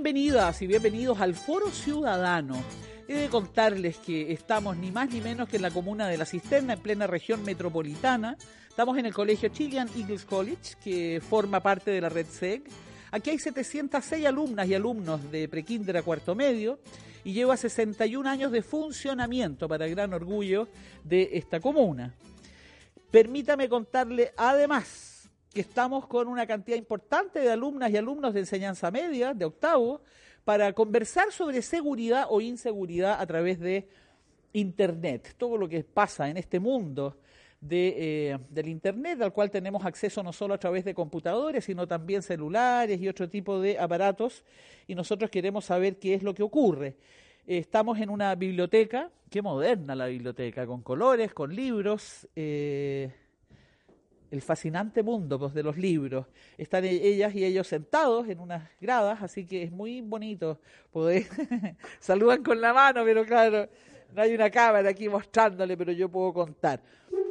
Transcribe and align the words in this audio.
Bienvenidas 0.00 0.62
y 0.62 0.68
bienvenidos 0.68 1.20
al 1.20 1.34
Foro 1.34 1.70
Ciudadano. 1.70 2.62
He 3.08 3.14
de 3.14 3.28
contarles 3.28 3.96
que 3.96 4.32
estamos 4.32 4.76
ni 4.76 4.92
más 4.92 5.10
ni 5.10 5.20
menos 5.20 5.48
que 5.48 5.56
en 5.56 5.62
la 5.62 5.72
comuna 5.72 6.06
de 6.06 6.16
La 6.16 6.24
Cisterna, 6.24 6.74
en 6.74 6.78
plena 6.80 7.08
región 7.08 7.42
metropolitana. 7.42 8.36
Estamos 8.68 8.96
en 8.96 9.06
el 9.06 9.12
colegio 9.12 9.48
Chilean 9.48 9.88
Eagles 9.96 10.24
College, 10.24 10.76
que 10.80 11.20
forma 11.20 11.58
parte 11.58 11.90
de 11.90 12.00
la 12.00 12.08
red 12.10 12.26
SEG. 12.26 12.62
Aquí 13.10 13.30
hay 13.30 13.40
706 13.40 14.24
alumnas 14.24 14.68
y 14.68 14.74
alumnos 14.74 15.32
de 15.32 15.48
prekinder 15.48 15.96
a 15.96 16.02
cuarto 16.02 16.36
medio 16.36 16.78
y 17.24 17.32
lleva 17.32 17.56
61 17.56 18.30
años 18.30 18.52
de 18.52 18.62
funcionamiento 18.62 19.66
para 19.66 19.86
el 19.86 19.96
gran 19.96 20.14
orgullo 20.14 20.68
de 21.02 21.30
esta 21.32 21.58
comuna. 21.58 22.14
Permítame 23.10 23.68
contarle 23.68 24.32
además 24.36 25.07
que 25.52 25.60
estamos 25.60 26.06
con 26.06 26.28
una 26.28 26.46
cantidad 26.46 26.76
importante 26.76 27.40
de 27.40 27.50
alumnas 27.50 27.90
y 27.90 27.96
alumnos 27.96 28.34
de 28.34 28.40
enseñanza 28.40 28.90
media, 28.90 29.34
de 29.34 29.44
octavo, 29.44 30.02
para 30.44 30.72
conversar 30.72 31.32
sobre 31.32 31.62
seguridad 31.62 32.26
o 32.28 32.40
inseguridad 32.40 33.20
a 33.20 33.26
través 33.26 33.58
de 33.60 33.88
Internet, 34.52 35.34
todo 35.36 35.58
lo 35.58 35.68
que 35.68 35.84
pasa 35.84 36.28
en 36.28 36.36
este 36.36 36.58
mundo 36.58 37.18
de, 37.60 38.30
eh, 38.30 38.38
del 38.48 38.68
Internet, 38.68 39.20
al 39.20 39.32
cual 39.32 39.50
tenemos 39.50 39.84
acceso 39.84 40.22
no 40.22 40.32
solo 40.32 40.54
a 40.54 40.58
través 40.58 40.84
de 40.84 40.94
computadores, 40.94 41.64
sino 41.64 41.86
también 41.86 42.22
celulares 42.22 43.00
y 43.00 43.08
otro 43.08 43.28
tipo 43.28 43.60
de 43.60 43.78
aparatos, 43.78 44.44
y 44.86 44.94
nosotros 44.94 45.30
queremos 45.30 45.66
saber 45.66 45.98
qué 45.98 46.14
es 46.14 46.22
lo 46.22 46.34
que 46.34 46.42
ocurre. 46.42 46.96
estamos 47.46 47.98
en 47.98 48.10
una 48.10 48.34
biblioteca, 48.34 49.10
qué 49.30 49.42
moderna 49.42 49.94
la 49.94 50.06
biblioteca, 50.06 50.66
con 50.66 50.82
colores, 50.82 51.32
con 51.32 51.54
libros. 51.54 52.28
Eh, 52.36 53.10
el 54.30 54.42
fascinante 54.42 55.02
mundo 55.02 55.38
pues, 55.38 55.54
de 55.54 55.62
los 55.62 55.76
libros. 55.76 56.26
Están 56.56 56.84
e-, 56.84 56.90
ellas 56.90 57.34
y 57.34 57.44
ellos 57.44 57.66
sentados 57.66 58.28
en 58.28 58.40
unas 58.40 58.68
gradas, 58.80 59.22
así 59.22 59.46
que 59.46 59.62
es 59.62 59.72
muy 59.72 60.00
bonito 60.00 60.60
poder... 60.90 61.26
Saludan 62.00 62.42
con 62.42 62.60
la 62.60 62.72
mano, 62.72 63.04
pero 63.04 63.24
claro, 63.24 63.68
no 64.14 64.22
hay 64.22 64.34
una 64.34 64.50
cámara 64.50 64.90
aquí 64.90 65.08
mostrándole, 65.08 65.76
pero 65.76 65.92
yo 65.92 66.08
puedo 66.08 66.32
contar. 66.32 66.80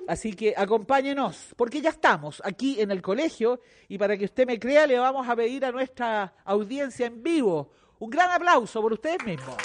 Así 0.08 0.34
que 0.34 0.54
acompáñenos, 0.56 1.54
porque 1.58 1.82
ya 1.82 1.90
estamos 1.90 2.42
aquí 2.46 2.80
en 2.80 2.92
el 2.92 3.02
colegio 3.02 3.60
y 3.90 3.98
para 3.98 4.18
que 4.18 4.26
usted 4.26 4.48
me 4.48 4.58
crea 4.58 4.88
le 4.88 4.98
vamos 4.98 5.28
a 5.28 5.36
pedir 5.36 5.66
a 5.66 5.72
nuestra 5.72 6.34
audiencia 6.46 7.08
en 7.08 7.22
vivo 7.22 7.72
un 8.00 8.10
gran 8.10 8.32
aplauso 8.32 8.82
por 8.82 8.94
ustedes 8.94 9.24
mismos. 9.26 9.58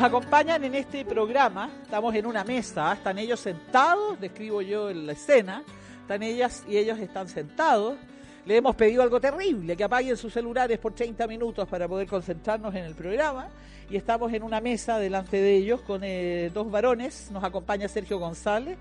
Nos 0.00 0.08
acompañan 0.08 0.64
en 0.64 0.74
este 0.74 1.04
programa, 1.04 1.68
estamos 1.82 2.14
en 2.14 2.24
una 2.24 2.42
mesa, 2.42 2.94
están 2.94 3.18
ellos 3.18 3.38
sentados, 3.38 4.18
describo 4.18 4.62
yo 4.62 4.90
la 4.94 5.12
escena, 5.12 5.62
están 6.00 6.22
ellas 6.22 6.64
y 6.66 6.78
ellos 6.78 6.98
están 6.98 7.28
sentados. 7.28 7.98
Le 8.46 8.56
hemos 8.56 8.74
pedido 8.76 9.02
algo 9.02 9.20
terrible, 9.20 9.76
que 9.76 9.84
apaguen 9.84 10.16
sus 10.16 10.32
celulares 10.32 10.78
por 10.78 10.94
30 10.94 11.26
minutos 11.26 11.68
para 11.68 11.86
poder 11.86 12.08
concentrarnos 12.08 12.74
en 12.76 12.84
el 12.84 12.94
programa. 12.94 13.50
Y 13.90 13.96
estamos 13.96 14.32
en 14.32 14.42
una 14.42 14.62
mesa 14.62 14.98
delante 14.98 15.36
de 15.36 15.56
ellos 15.56 15.82
con 15.82 16.00
eh, 16.02 16.50
dos 16.54 16.70
varones. 16.70 17.28
Nos 17.30 17.44
acompaña 17.44 17.86
Sergio 17.86 18.18
González, 18.18 18.78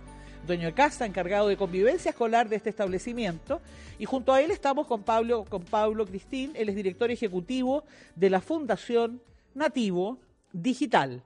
dueño 0.48 0.68
de 0.68 0.74
casa, 0.74 1.06
encargado 1.06 1.50
de 1.50 1.58
convivencia 1.58 2.12
escolar 2.12 2.48
de 2.48 2.56
este 2.56 2.70
establecimiento. 2.70 3.60
Y 3.98 4.06
junto 4.06 4.32
a 4.32 4.40
él 4.40 4.52
estamos 4.52 4.88
con 4.88 5.04
Pablo, 5.04 5.44
con 5.44 5.66
Pablo 5.66 6.06
Cristín, 6.06 6.54
él 6.56 6.70
es 6.70 6.78
director 6.78 7.12
ejecutivo 7.12 7.84
de 8.16 8.30
la 8.30 8.40
Fundación 8.40 9.22
Nativo, 9.54 10.18
digital, 10.52 11.24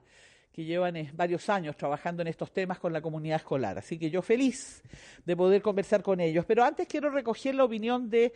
que 0.52 0.64
llevan 0.64 0.96
eh, 0.96 1.10
varios 1.14 1.48
años 1.48 1.76
trabajando 1.76 2.22
en 2.22 2.28
estos 2.28 2.52
temas 2.52 2.78
con 2.78 2.92
la 2.92 3.00
comunidad 3.00 3.36
escolar. 3.36 3.76
Así 3.78 3.98
que 3.98 4.10
yo 4.10 4.22
feliz 4.22 4.82
de 5.24 5.36
poder 5.36 5.60
conversar 5.62 6.02
con 6.02 6.20
ellos. 6.20 6.44
Pero 6.46 6.62
antes 6.64 6.86
quiero 6.86 7.10
recoger 7.10 7.56
la 7.56 7.64
opinión 7.64 8.08
de 8.08 8.32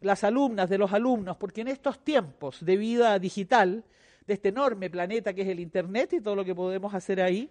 las 0.00 0.22
alumnas, 0.24 0.68
de 0.68 0.78
los 0.78 0.92
alumnos, 0.92 1.36
porque 1.36 1.62
en 1.62 1.68
estos 1.68 2.04
tiempos 2.04 2.64
de 2.64 2.76
vida 2.76 3.18
digital, 3.18 3.84
de 4.26 4.34
este 4.34 4.50
enorme 4.50 4.90
planeta 4.90 5.32
que 5.34 5.42
es 5.42 5.48
el 5.48 5.60
Internet 5.60 6.12
y 6.12 6.20
todo 6.20 6.36
lo 6.36 6.44
que 6.44 6.54
podemos 6.54 6.94
hacer 6.94 7.20
ahí, 7.20 7.50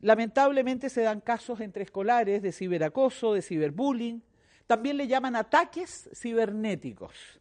lamentablemente 0.00 0.88
se 0.88 1.02
dan 1.02 1.20
casos 1.20 1.60
entre 1.60 1.82
escolares 1.82 2.42
de 2.42 2.52
ciberacoso, 2.52 3.34
de 3.34 3.42
ciberbullying, 3.42 4.22
también 4.66 4.96
le 4.96 5.06
llaman 5.06 5.34
ataques 5.34 6.10
cibernéticos. 6.14 7.40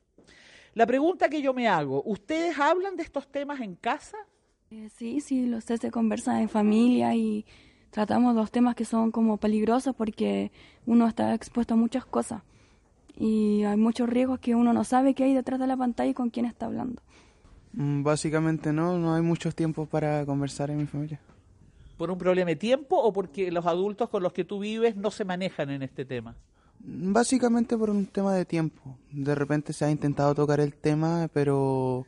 La 0.73 0.85
pregunta 0.85 1.27
que 1.27 1.41
yo 1.41 1.53
me 1.53 1.67
hago, 1.67 2.03
¿ustedes 2.05 2.57
hablan 2.57 2.95
de 2.95 3.03
estos 3.03 3.27
temas 3.31 3.59
en 3.61 3.75
casa? 3.75 4.17
Eh, 4.69 4.89
sí, 4.97 5.22
sí, 5.22 5.45
los 5.45 5.66
test 5.66 5.81
se 5.81 5.91
conversan 5.91 6.41
en 6.41 6.50
familia 6.50 7.16
y 7.16 7.45
tratamos 7.89 8.35
los 8.35 8.51
temas 8.51 8.75
que 8.75 8.85
son 8.85 9.11
como 9.11 9.38
peligrosos 9.38 9.95
porque 9.95 10.51
uno 10.85 11.07
está 11.07 11.33
expuesto 11.33 11.75
a 11.75 11.78
muchas 11.78 12.05
cosas 12.05 12.41
y 13.17 13.63
hay 13.63 13.77
muchos 13.77 14.09
riesgos 14.09 14.39
que 14.39 14.56
uno 14.56 14.73
no 14.73 14.83
sabe 14.83 15.13
qué 15.13 15.23
hay 15.23 15.33
detrás 15.33 15.59
de 15.59 15.67
la 15.67 15.77
pantalla 15.77 16.11
y 16.11 16.13
con 16.13 16.29
quién 16.29 16.45
está 16.45 16.66
hablando. 16.66 17.01
Mm, 17.73 18.03
básicamente 18.03 18.73
no, 18.73 18.97
no 18.97 19.16
hay 19.16 19.22
muchos 19.22 19.56
tiempos 19.56 19.88
para 19.88 20.25
conversar 20.25 20.69
en 20.69 20.77
mi 20.77 20.85
familia. 20.85 21.19
¿Por 21.97 22.11
un 22.11 22.17
problema 22.17 22.50
de 22.50 22.56
tiempo 22.56 22.97
o 22.97 23.11
porque 23.11 23.51
los 23.51 23.66
adultos 23.66 24.09
con 24.09 24.22
los 24.22 24.33
que 24.33 24.44
tú 24.44 24.59
vives 24.59 24.95
no 24.95 25.09
se 25.09 25.25
manejan 25.25 25.69
en 25.72 25.81
este 25.81 26.06
tema? 26.06 26.35
Básicamente 26.79 27.75
por 27.75 27.89
un 27.89 28.06
tema 28.06 28.35
de 28.35 28.45
tiempo. 28.45 28.97
De 29.11 29.33
repente 29.33 29.73
se 29.73 29.85
ha 29.85 29.89
intentado 29.89 30.35
tocar 30.35 30.59
el 30.59 30.75
tema, 30.75 31.27
pero 31.33 32.06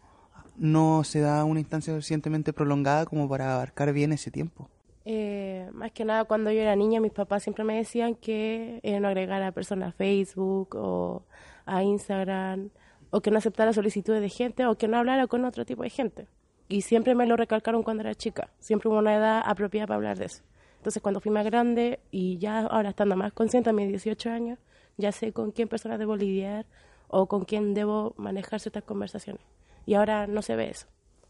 no 0.59 1.03
se 1.03 1.21
da 1.21 1.43
una 1.45 1.61
instancia 1.61 1.93
suficientemente 1.93 2.53
prolongada 2.53 3.05
como 3.05 3.27
para 3.27 3.53
abarcar 3.55 3.93
bien 3.93 4.11
ese 4.11 4.29
tiempo. 4.29 4.69
Eh, 5.05 5.67
más 5.73 5.91
que 5.91 6.05
nada 6.05 6.25
cuando 6.25 6.51
yo 6.51 6.59
era 6.61 6.75
niña 6.75 6.99
mis 6.99 7.13
papás 7.13 7.41
siempre 7.41 7.63
me 7.63 7.77
decían 7.77 8.13
que 8.15 8.79
no 9.01 9.07
agregara 9.07 9.47
a 9.47 9.51
personas 9.51 9.89
a 9.89 9.91
Facebook 9.93 10.75
o 10.75 11.23
a 11.65 11.81
Instagram 11.81 12.69
o 13.09 13.21
que 13.21 13.31
no 13.31 13.37
aceptara 13.37 13.73
solicitudes 13.73 14.21
de 14.21 14.29
gente 14.29 14.65
o 14.67 14.77
que 14.77 14.87
no 14.87 14.97
hablara 14.97 15.25
con 15.27 15.45
otro 15.45 15.65
tipo 15.65 15.83
de 15.83 15.89
gente. 15.89 16.27
Y 16.67 16.81
siempre 16.81 17.15
me 17.15 17.25
lo 17.25 17.37
recalcaron 17.37 17.81
cuando 17.81 18.01
era 18.01 18.13
chica, 18.13 18.49
siempre 18.59 18.89
hubo 18.89 18.99
una 18.99 19.15
edad 19.15 19.41
apropiada 19.43 19.87
para 19.87 19.95
hablar 19.95 20.19
de 20.19 20.25
eso. 20.25 20.43
Entonces 20.77 21.01
cuando 21.01 21.19
fui 21.19 21.31
más 21.31 21.45
grande 21.45 21.99
y 22.11 22.37
ya 22.37 22.59
ahora 22.59 22.89
estando 22.89 23.15
más 23.15 23.33
consciente 23.33 23.71
a 23.71 23.73
mis 23.73 23.87
18 23.87 24.29
años, 24.29 24.59
ya 24.97 25.11
sé 25.11 25.33
con 25.33 25.51
quién 25.51 25.67
personas 25.67 25.97
debo 25.97 26.15
lidiar 26.15 26.65
o 27.07 27.25
con 27.25 27.45
quién 27.45 27.73
debo 27.73 28.13
manejar 28.17 28.59
ciertas 28.59 28.83
conversaciones 28.83 29.41
y 29.89 29.95
ahora 29.95 30.27
no 30.27 30.43
se 30.43 30.55
ve 30.55 30.69
eso. 30.69 30.85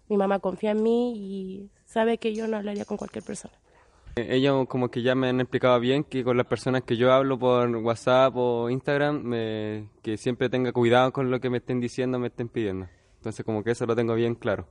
Mi 0.10 0.18
mamá 0.18 0.40
confía 0.40 0.72
en 0.72 0.84
mí 0.84 1.14
y 1.16 1.70
sabe 1.86 2.18
que 2.18 2.36
yo 2.36 2.46
no 2.46 2.58
hablaría 2.58 2.84
con 2.84 2.98
cualquier 2.98 3.24
persona. 3.24 3.54
Ellos 4.18 4.68
como 4.68 4.92
que 4.92 5.02
ya 5.02 5.16
me 5.16 5.30
han 5.30 5.40
explicado 5.40 5.80
bien 5.80 6.04
que 6.04 6.26
con 6.26 6.36
las 6.36 6.46
personas 6.46 6.84
que 6.84 6.98
yo 6.98 7.14
hablo 7.14 7.40
por 7.40 7.74
WhatsApp 7.78 8.36
o 8.36 8.70
Instagram, 8.70 9.24
me, 9.24 9.88
que 10.02 10.18
siempre 10.18 10.50
tenga 10.50 10.74
cuidado 10.74 11.14
con 11.14 11.32
lo 11.32 11.40
que 11.40 11.50
me 11.50 11.60
estén 11.60 11.80
diciendo, 11.80 12.20
me 12.20 12.28
estén 12.28 12.50
pidiendo. 12.50 12.88
Entonces 13.20 13.46
como 13.46 13.64
que 13.64 13.72
eso 13.72 13.86
lo 13.86 13.96
tengo 13.96 14.14
bien 14.14 14.36
claro. 14.36 14.68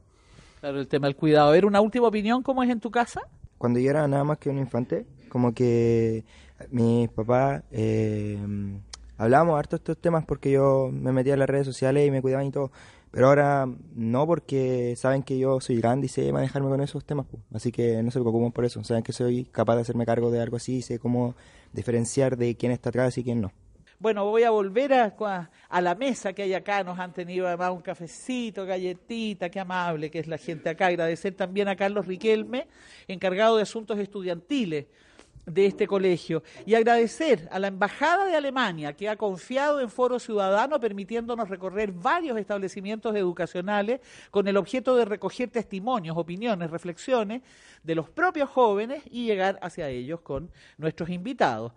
Claro, 0.60 0.80
el 0.80 0.86
tema 0.86 1.06
del 1.06 1.16
cuidado. 1.16 1.48
A 1.48 1.52
ver, 1.52 1.64
una 1.64 1.80
última 1.80 2.08
opinión, 2.08 2.42
¿cómo 2.42 2.62
es 2.62 2.68
en 2.68 2.80
tu 2.80 2.90
casa? 2.90 3.22
Cuando 3.56 3.80
yo 3.80 3.88
era 3.88 4.06
nada 4.06 4.22
más 4.22 4.36
que 4.36 4.50
un 4.50 4.58
infante, 4.58 5.06
como 5.30 5.54
que 5.54 6.26
mis 6.70 7.08
papás 7.08 7.62
eh, 7.70 8.36
hablábamos 9.16 9.58
harto 9.58 9.76
de 9.76 9.80
estos 9.80 9.98
temas 9.98 10.26
porque 10.26 10.50
yo 10.50 10.90
me 10.92 11.10
metía 11.12 11.32
en 11.32 11.38
las 11.38 11.48
redes 11.48 11.66
sociales 11.66 12.06
y 12.06 12.10
me 12.10 12.20
cuidaban 12.20 12.46
y 12.46 12.50
todo. 12.50 12.70
Pero 13.10 13.28
ahora 13.28 13.66
no, 13.94 14.26
porque 14.26 14.94
saben 14.96 15.22
que 15.22 15.38
yo 15.38 15.60
soy 15.60 15.76
grande 15.80 16.06
y 16.06 16.08
sé 16.08 16.30
manejarme 16.32 16.68
con 16.68 16.80
esos 16.80 17.04
temas. 17.04 17.26
pues. 17.30 17.42
Así 17.54 17.72
que 17.72 18.02
no 18.02 18.10
se 18.10 18.20
preocupen 18.20 18.52
por 18.52 18.64
eso. 18.64 18.82
Saben 18.84 19.02
que 19.02 19.12
soy 19.12 19.44
capaz 19.46 19.76
de 19.76 19.82
hacerme 19.82 20.04
cargo 20.06 20.30
de 20.30 20.40
algo 20.40 20.56
así 20.56 20.76
y 20.76 20.82
sé 20.82 20.98
cómo 20.98 21.34
diferenciar 21.72 22.36
de 22.36 22.54
quién 22.56 22.72
está 22.72 22.90
atrás 22.90 23.16
y 23.18 23.24
quién 23.24 23.40
no. 23.40 23.52
Bueno, 24.00 24.24
voy 24.24 24.44
a 24.44 24.50
volver 24.50 24.92
a, 24.92 25.16
a- 25.20 25.50
a 25.68 25.80
la 25.80 25.94
mesa 25.96 26.32
que 26.32 26.42
hay 26.42 26.54
acá. 26.54 26.84
Nos 26.84 26.98
han 26.98 27.12
tenido 27.12 27.48
además 27.48 27.72
un 27.72 27.80
cafecito, 27.80 28.64
galletita, 28.64 29.48
qué 29.50 29.58
amable 29.58 30.10
que 30.10 30.20
es 30.20 30.28
la 30.28 30.38
gente 30.38 30.68
acá. 30.68 30.86
Agradecer 30.86 31.34
también 31.34 31.66
a 31.66 31.74
Carlos 31.76 32.06
Riquelme, 32.06 32.68
encargado 33.08 33.56
de 33.56 33.62
asuntos 33.62 33.98
estudiantiles 33.98 34.86
de 35.48 35.66
este 35.66 35.86
colegio. 35.86 36.42
Y 36.66 36.74
agradecer 36.74 37.48
a 37.50 37.58
la 37.58 37.68
Embajada 37.68 38.26
de 38.26 38.36
Alemania, 38.36 38.92
que 38.92 39.08
ha 39.08 39.16
confiado 39.16 39.80
en 39.80 39.90
Foro 39.90 40.18
Ciudadano, 40.18 40.78
permitiéndonos 40.80 41.48
recorrer 41.48 41.92
varios 41.92 42.38
establecimientos 42.38 43.14
educacionales 43.16 44.00
con 44.30 44.46
el 44.48 44.56
objeto 44.56 44.96
de 44.96 45.04
recoger 45.04 45.50
testimonios, 45.50 46.16
opiniones, 46.16 46.70
reflexiones 46.70 47.42
de 47.82 47.94
los 47.94 48.08
propios 48.10 48.50
jóvenes 48.50 49.02
y 49.10 49.26
llegar 49.26 49.58
hacia 49.62 49.88
ellos 49.88 50.20
con 50.20 50.50
nuestros 50.76 51.08
invitados. 51.10 51.72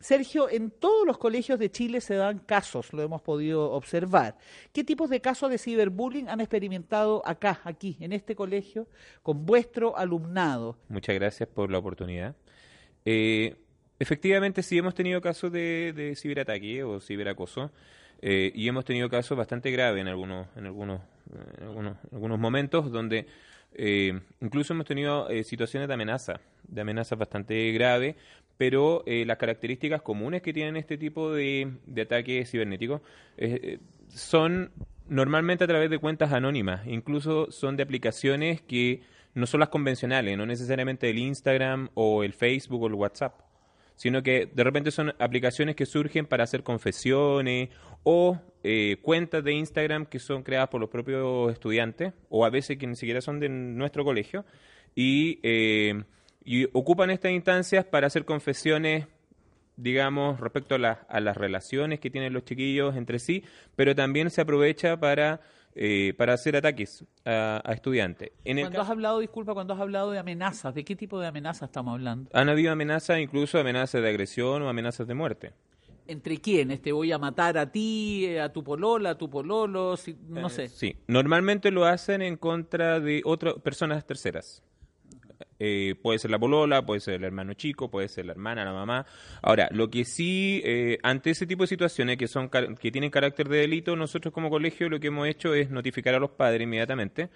Sergio, 0.00 0.50
en 0.50 0.70
todos 0.70 1.06
los 1.06 1.18
colegios 1.18 1.58
de 1.58 1.70
Chile 1.70 2.00
se 2.00 2.14
dan 2.14 2.38
casos, 2.40 2.92
lo 2.92 3.02
hemos 3.02 3.22
podido 3.22 3.70
observar. 3.72 4.36
¿Qué 4.72 4.82
tipos 4.82 5.08
de 5.08 5.20
casos 5.20 5.50
de 5.50 5.58
ciberbullying 5.58 6.28
han 6.28 6.40
experimentado 6.40 7.22
acá, 7.24 7.60
aquí, 7.64 7.96
en 8.00 8.12
este 8.12 8.34
colegio, 8.34 8.88
con 9.22 9.46
vuestro 9.46 9.96
alumnado? 9.96 10.76
Muchas 10.88 11.14
gracias 11.14 11.48
por 11.48 11.70
la 11.70 11.78
oportunidad. 11.78 12.34
Eh, 13.04 13.56
efectivamente, 13.98 14.62
sí 14.62 14.78
hemos 14.78 14.94
tenido 14.94 15.20
casos 15.20 15.52
de, 15.52 16.14
ciberataque 16.16 16.82
o 16.84 17.00
ciberacoso 17.00 17.70
eh, 18.22 18.52
y 18.54 18.68
hemos 18.68 18.84
tenido 18.84 19.08
casos 19.08 19.36
bastante 19.36 19.70
graves 19.70 20.00
en 20.00 20.08
algunos, 20.08 20.46
en 20.56 20.66
algunos, 20.66 21.00
en 21.58 21.64
algunos, 21.64 21.96
en 22.04 22.14
algunos 22.14 22.38
momentos 22.38 22.90
donde 22.90 23.26
eh, 23.74 24.18
incluso 24.40 24.72
hemos 24.72 24.86
tenido 24.86 25.28
eh, 25.28 25.44
situaciones 25.44 25.88
de 25.88 25.94
amenaza, 25.94 26.40
de 26.66 26.80
amenazas 26.80 27.18
bastante 27.18 27.72
graves, 27.72 28.16
pero 28.56 29.02
las 29.04 29.36
características 29.36 30.00
comunes 30.00 30.40
que 30.40 30.52
tienen 30.52 30.76
este 30.76 30.96
tipo 30.96 31.32
de, 31.32 31.72
de 31.86 32.02
ataques 32.02 32.48
cibernéticos 32.48 33.00
son 34.08 34.70
normalmente 35.08 35.64
a 35.64 35.66
través 35.66 35.90
de 35.90 35.98
cuentas 35.98 36.32
anónimas, 36.32 36.86
incluso 36.86 37.50
son 37.50 37.76
de 37.76 37.82
aplicaciones 37.82 38.62
que 38.62 39.02
no 39.34 39.46
son 39.46 39.60
las 39.60 39.68
convencionales, 39.68 40.36
no 40.38 40.46
necesariamente 40.46 41.10
el 41.10 41.18
Instagram 41.18 41.90
o 41.94 42.22
el 42.22 42.32
Facebook 42.32 42.82
o 42.82 42.86
el 42.86 42.94
WhatsApp, 42.94 43.40
sino 43.96 44.22
que 44.22 44.46
de 44.52 44.64
repente 44.64 44.90
son 44.90 45.14
aplicaciones 45.18 45.76
que 45.76 45.86
surgen 45.86 46.26
para 46.26 46.44
hacer 46.44 46.62
confesiones 46.62 47.68
o 48.02 48.38
eh, 48.62 48.96
cuentas 49.02 49.44
de 49.44 49.52
Instagram 49.52 50.06
que 50.06 50.18
son 50.18 50.42
creadas 50.42 50.68
por 50.68 50.80
los 50.80 50.90
propios 50.90 51.52
estudiantes 51.52 52.12
o 52.28 52.44
a 52.44 52.50
veces 52.50 52.78
que 52.78 52.86
ni 52.86 52.96
siquiera 52.96 53.20
son 53.20 53.40
de 53.40 53.48
nuestro 53.48 54.04
colegio 54.04 54.44
y, 54.94 55.40
eh, 55.42 56.02
y 56.44 56.64
ocupan 56.72 57.10
estas 57.10 57.32
instancias 57.32 57.84
para 57.84 58.06
hacer 58.06 58.24
confesiones 58.24 59.06
digamos, 59.76 60.38
respecto 60.38 60.76
a, 60.76 60.92
a 61.08 61.20
las 61.20 61.36
relaciones 61.36 61.98
que 61.98 62.10
tienen 62.10 62.32
los 62.32 62.44
chiquillos 62.44 62.96
entre 62.96 63.18
sí, 63.18 63.42
pero 63.74 63.94
también 63.94 64.30
se 64.30 64.40
aprovecha 64.40 64.98
para, 64.98 65.40
eh, 65.74 66.14
para 66.16 66.34
hacer 66.34 66.56
ataques 66.56 67.04
a, 67.24 67.60
a 67.64 67.72
estudiantes. 67.72 68.30
En 68.44 68.58
Cuando 68.60 68.80
has 68.80 68.90
hablado, 68.90 69.18
disculpa, 69.20 69.54
cuando 69.54 69.74
has 69.74 69.80
hablado 69.80 70.10
de 70.10 70.18
amenazas, 70.18 70.74
¿de 70.74 70.84
qué 70.84 70.94
tipo 70.96 71.18
de 71.20 71.26
amenazas 71.26 71.68
estamos 71.68 71.94
hablando? 71.94 72.30
Han 72.32 72.48
habido 72.48 72.72
amenazas, 72.72 73.18
incluso 73.18 73.58
amenazas 73.58 74.02
de 74.02 74.08
agresión 74.08 74.62
o 74.62 74.68
amenazas 74.68 75.06
de 75.06 75.14
muerte. 75.14 75.52
¿Entre 76.06 76.36
quiénes? 76.38 76.82
¿Te 76.82 76.92
voy 76.92 77.12
a 77.12 77.18
matar 77.18 77.56
a 77.56 77.72
ti, 77.72 78.26
eh, 78.26 78.40
a 78.40 78.52
tu 78.52 78.62
polola, 78.62 79.10
a 79.10 79.18
tu 79.18 79.30
pololo? 79.30 79.96
si- 79.96 80.16
no 80.28 80.48
Eh, 80.48 80.50
sé. 80.50 80.68
Sí, 80.68 80.96
normalmente 81.08 81.70
lo 81.70 81.86
hacen 81.86 82.20
en 82.20 82.36
contra 82.36 83.00
de 83.00 83.22
otras 83.24 83.54
personas 83.54 84.06
terceras. 84.06 84.62
Eh, 85.58 85.94
puede 86.02 86.18
ser 86.18 86.30
la 86.30 86.38
polola, 86.38 86.84
puede 86.84 87.00
ser 87.00 87.14
el 87.14 87.24
hermano 87.24 87.54
chico, 87.54 87.90
puede 87.90 88.08
ser 88.08 88.26
la 88.26 88.32
hermana, 88.32 88.64
la 88.64 88.72
mamá. 88.72 89.06
Ahora, 89.42 89.68
lo 89.70 89.88
que 89.90 90.04
sí, 90.04 90.60
eh, 90.64 90.98
ante 91.02 91.30
ese 91.30 91.46
tipo 91.46 91.62
de 91.62 91.68
situaciones 91.68 92.16
que 92.16 92.26
son 92.28 92.48
que 92.48 92.90
tienen 92.90 93.10
carácter 93.10 93.48
de 93.48 93.58
delito, 93.58 93.96
nosotros 93.96 94.34
como 94.34 94.50
colegio 94.50 94.88
lo 94.88 95.00
que 95.00 95.08
hemos 95.08 95.28
hecho 95.28 95.54
es 95.54 95.70
notificar 95.70 96.14
a 96.14 96.18
los 96.18 96.30
padres 96.30 96.62
inmediatamente 96.62 97.30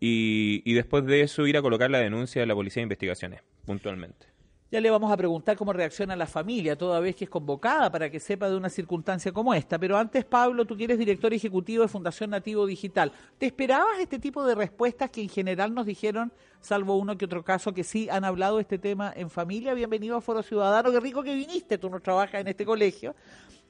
y, 0.00 0.62
y 0.64 0.74
después 0.74 1.04
de 1.04 1.22
eso 1.22 1.46
ir 1.46 1.56
a 1.56 1.62
colocar 1.62 1.90
la 1.90 1.98
denuncia 1.98 2.42
a 2.42 2.46
la 2.46 2.54
policía 2.54 2.80
de 2.80 2.84
investigaciones, 2.84 3.42
puntualmente. 3.66 4.37
Ya 4.70 4.82
le 4.82 4.90
vamos 4.90 5.10
a 5.10 5.16
preguntar 5.16 5.56
cómo 5.56 5.72
reacciona 5.72 6.14
la 6.14 6.26
familia 6.26 6.76
toda 6.76 7.00
vez 7.00 7.16
que 7.16 7.24
es 7.24 7.30
convocada 7.30 7.90
para 7.90 8.10
que 8.10 8.20
sepa 8.20 8.50
de 8.50 8.56
una 8.56 8.68
circunstancia 8.68 9.32
como 9.32 9.54
esta. 9.54 9.78
Pero 9.78 9.96
antes, 9.96 10.26
Pablo, 10.26 10.66
tú 10.66 10.76
que 10.76 10.84
eres 10.84 10.98
director 10.98 11.32
ejecutivo 11.32 11.84
de 11.84 11.88
Fundación 11.88 12.28
Nativo 12.28 12.66
Digital. 12.66 13.10
¿Te 13.38 13.46
esperabas 13.46 13.98
este 13.98 14.18
tipo 14.18 14.44
de 14.44 14.54
respuestas 14.54 15.08
que 15.08 15.22
en 15.22 15.30
general 15.30 15.72
nos 15.72 15.86
dijeron, 15.86 16.34
salvo 16.60 16.98
uno 16.98 17.16
que 17.16 17.24
otro 17.24 17.42
caso, 17.42 17.72
que 17.72 17.82
sí 17.82 18.10
han 18.10 18.26
hablado 18.26 18.56
de 18.56 18.62
este 18.62 18.76
tema 18.76 19.10
en 19.16 19.30
familia? 19.30 19.72
Bienvenido 19.72 20.18
a 20.18 20.20
Foro 20.20 20.42
Ciudadano. 20.42 20.92
Qué 20.92 21.00
rico 21.00 21.22
que 21.22 21.34
viniste. 21.34 21.78
Tú 21.78 21.88
no 21.88 21.98
trabajas 22.00 22.42
en 22.42 22.48
este 22.48 22.66
colegio 22.66 23.14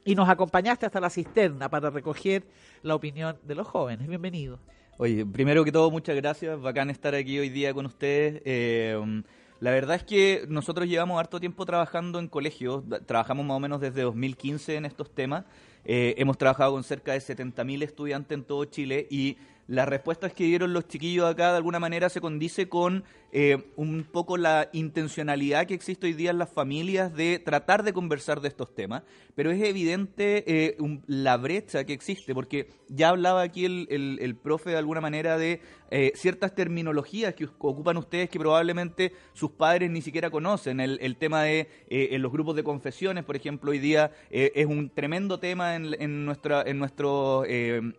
y 0.05 0.17
nos 0.17 0.29
acompañaste 0.29 0.85
hasta 0.85 0.99
la 0.99 1.11
cisterna 1.11 1.69
para 1.69 1.91
recoger 1.91 2.43
la 2.83 2.97
opinión 2.97 3.39
de 3.45 3.55
los 3.55 3.69
jóvenes. 3.69 4.09
Bienvenido. 4.09 4.59
Oye, 4.97 5.25
primero 5.25 5.65
que 5.65 5.71
todo, 5.71 5.93
muchas 5.93 6.17
gracias. 6.17 6.61
Bacán 6.61 6.91
estar 6.91 7.15
aquí 7.15 7.39
hoy 7.39 7.51
día 7.51 7.73
con 7.73 7.87
ustedes. 7.87 8.43
Eh, 8.45 9.23
la 9.61 9.73
verdad 9.73 9.97
es 9.97 10.05
que 10.05 10.45
nosotros 10.49 10.89
llevamos 10.89 11.19
harto 11.19 11.41
tiempo 11.41 11.67
trabajando 11.67 12.21
en 12.21 12.29
colegios. 12.29 12.85
Trabajamos 13.07 13.45
más 13.45 13.57
o 13.57 13.61
menos 13.61 13.81
desde 13.81 14.03
2015 14.03 14.77
en 14.77 14.85
estos 14.85 15.13
temas. 15.13 15.45
Eh, 15.85 16.15
hemos 16.19 16.39
trabajado 16.39 16.73
con 16.73 16.85
cerca 16.85 17.13
de 17.13 17.19
70.000 17.19 17.83
estudiantes 17.83 18.37
en 18.37 18.45
todo 18.45 18.65
Chile 18.67 19.09
y 19.11 19.37
las 19.69 19.87
respuestas 19.87 20.33
que 20.33 20.45
dieron 20.45 20.73
los 20.73 20.89
chiquillos 20.89 21.31
acá 21.31 21.51
de 21.51 21.59
alguna 21.59 21.79
manera 21.79 22.09
se 22.09 22.23
condice 22.23 22.71
con 22.71 23.05
eh, 23.33 23.59
un 23.77 24.05
poco 24.11 24.39
la 24.39 24.71
intencionalidad 24.73 25.67
que 25.67 25.75
existe 25.75 26.07
hoy 26.07 26.15
día 26.15 26.31
en 26.31 26.39
las 26.39 26.51
familias 26.51 27.15
de 27.15 27.39
tratar 27.39 27.83
de 27.83 27.93
conversar 27.93 28.41
de 28.41 28.49
estos 28.49 28.75
temas, 28.75 29.03
pero 29.35 29.51
es 29.51 29.63
evidente 29.63 30.43
eh, 30.47 30.77
la 31.07 31.37
brecha 31.37 31.85
que 31.85 31.93
existe, 31.93 32.33
porque 32.35 32.71
ya 32.89 33.11
hablaba 33.11 33.43
aquí 33.43 33.67
el, 33.67 33.87
el- 33.91 34.37
profe 34.37 34.71
de 34.71 34.79
alguna 34.79 35.03
manera 35.03 35.37
de 35.37 35.61
eh, 35.91 36.13
ciertas 36.15 36.55
terminologías 36.55 37.35
que 37.35 37.45
ocupan 37.45 37.99
ustedes 37.99 38.31
que 38.31 38.39
probablemente 38.39 39.13
sus 39.35 39.51
padres 39.51 39.91
ni 39.91 40.01
siquiera 40.01 40.31
conocen. 40.31 40.81
El, 40.81 40.99
el 41.03 41.17
tema 41.17 41.43
de 41.43 41.69
eh, 41.91 42.09
en 42.13 42.23
los 42.23 42.33
grupos 42.33 42.57
de 42.57 42.63
confesiones, 42.65 43.25
por 43.25 43.37
ejemplo, 43.37 43.73
hoy 43.73 43.79
día 43.79 44.13
es 44.31 44.65
un 44.65 44.89
tremendo 44.89 45.39
tema 45.39 45.75
en, 45.77 45.95
en, 46.01 46.25
nuestra, 46.25 46.63
en 46.63 46.79
nuestros 46.79 47.47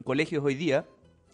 colegios 0.04 0.44
hoy 0.44 0.56
día. 0.56 0.86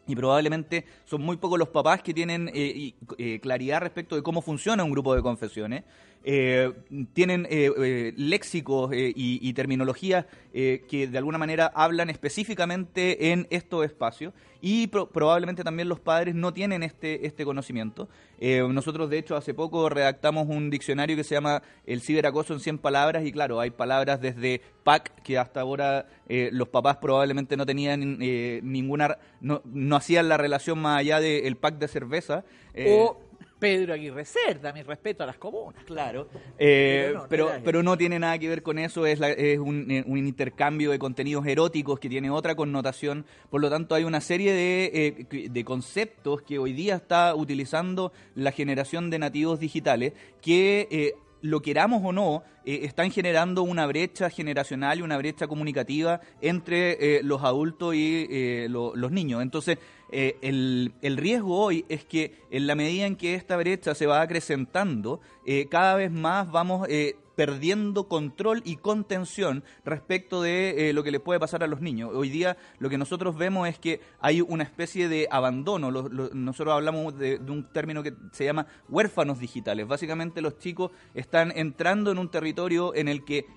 Y 0.07 0.15
probablemente 0.15 0.85
son 1.05 1.21
muy 1.21 1.37
pocos 1.37 1.57
los 1.57 1.69
papás 1.69 2.01
que 2.01 2.13
tienen 2.13 2.49
eh, 2.53 2.71
y- 2.75 2.95
eh, 3.17 3.39
claridad 3.39 3.81
respecto 3.81 4.15
de 4.15 4.21
cómo 4.23 4.41
funciona 4.41 4.83
un 4.83 4.91
grupo 4.91 5.15
de 5.15 5.21
confesiones. 5.21 5.83
Eh, 6.27 6.73
tienen 7.13 7.45
eh, 7.51 7.69
eh, 7.77 8.13
léxicos 8.17 8.91
eh, 8.93 9.13
y, 9.15 9.47
y 9.47 9.53
terminologías 9.53 10.25
eh, 10.55 10.83
que 10.89 11.05
de 11.07 11.17
alguna 11.19 11.37
manera 11.37 11.71
hablan 11.75 12.09
específicamente 12.09 13.31
en 13.31 13.45
estos 13.51 13.85
espacios 13.85 14.33
y 14.59 14.87
pro- 14.87 15.07
probablemente 15.07 15.63
también 15.63 15.87
los 15.87 15.99
padres 15.99 16.33
no 16.33 16.51
tienen 16.51 16.81
este, 16.81 17.27
este 17.27 17.45
conocimiento. 17.45 18.09
Nosotros 18.41 19.09
de 19.09 19.19
hecho 19.19 19.35
hace 19.37 19.53
poco 19.53 19.87
redactamos 19.87 20.47
un 20.49 20.69
diccionario 20.69 21.15
que 21.15 21.23
se 21.23 21.35
llama 21.35 21.61
El 21.85 22.01
ciberacoso 22.01 22.53
en 22.53 22.59
100 22.59 22.79
palabras 22.79 23.23
y 23.25 23.31
claro, 23.31 23.59
hay 23.61 23.69
palabras 23.69 24.19
desde 24.19 24.61
PAC 24.83 25.21
que 25.23 25.37
hasta 25.37 25.61
ahora 25.61 26.07
los 26.27 26.67
papás 26.69 26.97
probablemente 26.97 27.55
no 27.55 27.65
tenían 27.65 28.17
ninguna, 28.19 29.17
no, 29.39 29.61
no 29.65 29.95
hacían 29.95 30.27
la 30.27 30.37
relación 30.37 30.79
más 30.79 30.99
allá 30.99 31.19
del 31.19 31.55
pack 31.55 31.77
de 31.77 31.87
cerveza. 31.87 32.43
O 32.87 33.21
Pedro 33.65 33.93
Aguirre 33.93 34.25
Cerda, 34.25 34.71
mi 34.73 34.81
respeto 34.83 35.23
a 35.23 35.25
las 35.27 35.37
comunas. 35.37 35.83
Claro. 35.85 36.27
Eh, 36.57 37.13
Pero 37.29 37.45
no, 37.49 37.63
pero, 37.63 37.83
no 37.83 37.97
tiene 37.97 38.19
nada 38.19 38.37
que 38.39 38.47
ver 38.47 38.61
con 38.63 38.77
eso, 38.79 39.05
es, 39.05 39.19
la- 39.19 39.31
es 39.31 39.59
un, 39.59 39.89
eh, 39.91 40.03
un 40.05 40.17
intercambio 40.17 40.91
de 40.91 40.99
contenidos 40.99 41.45
eróticos 41.45 41.99
que 41.99 42.09
tiene 42.09 42.29
otra 42.29 42.55
connotación, 42.55 43.25
por 43.49 43.61
lo 43.61 43.69
tanto 43.69 43.95
hay 43.95 44.03
una 44.03 44.21
serie 44.21 44.53
de, 44.53 45.25
eh, 45.31 45.49
de 45.49 45.63
conceptos 45.63 46.41
que 46.41 46.59
hoy 46.59 46.73
día 46.73 46.95
está 46.95 47.33
utilizando 47.35 48.11
la 48.35 48.51
generación 48.51 49.09
de 49.09 49.19
nativos 49.19 49.59
digitales 49.59 50.13
que... 50.41 50.87
eh, 50.91 51.13
lo 51.41 51.61
queramos 51.61 52.01
o 52.03 52.11
no, 52.11 52.41
eh, 52.65 52.79
están 52.85 53.11
generando 53.11 53.61
una 53.61 53.85
brecha 53.85 54.31
generacional 54.31 54.97
y 54.97 55.03
una 55.03 55.15
brecha 55.17 55.45
comunicativa 55.45 56.19
entre 56.41 57.17
eh, 57.17 57.21
los 57.23 57.43
adultos 57.43 57.93
y 57.93 58.25
eh, 58.31 58.65
lo- 58.67 58.95
los 58.95 59.11
niños. 59.11 59.43
Entonces, 59.43 59.77
eh, 60.17 60.37
el, 60.41 60.93
el 61.01 61.17
riesgo 61.17 61.59
hoy 61.59 61.83
es 61.89 62.05
que 62.05 62.39
en 62.49 62.67
la 62.67 62.75
medida 62.75 63.05
en 63.05 63.17
que 63.17 63.35
esta 63.35 63.57
brecha 63.57 63.93
se 63.93 64.05
va 64.05 64.21
acrecentando, 64.21 65.19
eh, 65.45 65.67
cada 65.69 65.95
vez 65.95 66.09
más 66.09 66.49
vamos 66.49 66.87
eh, 66.89 67.17
perdiendo 67.35 68.07
control 68.07 68.61
y 68.63 68.77
contención 68.77 69.65
respecto 69.83 70.41
de 70.41 70.93
lo 70.93 71.03
que 71.03 71.11
le 71.11 71.19
puede 71.19 71.41
pasar 71.41 71.65
a 71.65 71.67
los 71.67 71.81
niños. 71.81 72.11
Hoy 72.13 72.29
día 72.29 72.55
lo 72.79 72.89
que 72.89 72.97
nosotros 72.97 73.35
vemos 73.35 73.67
es 73.67 73.77
que 73.77 73.99
hay 74.21 74.39
una 74.39 74.63
especie 74.63 75.09
de 75.09 75.27
abandono. 75.29 75.91
Nosotros 75.91 76.73
hablamos 76.73 77.17
de, 77.17 77.35
un 77.49 77.69
término 77.73 78.01
que 78.01 78.13
se 78.31 78.45
llama 78.45 78.67
huérfanos 78.87 79.37
digitales. 79.37 79.85
Básicamente 79.85 80.39
los 80.39 80.57
chicos 80.59 80.91
están 81.13 81.51
entrando 81.57 82.09
en 82.11 82.19
un 82.19 82.31
territorio 82.31 82.95
en 82.95 83.09
el 83.09 83.25
que... 83.25 83.47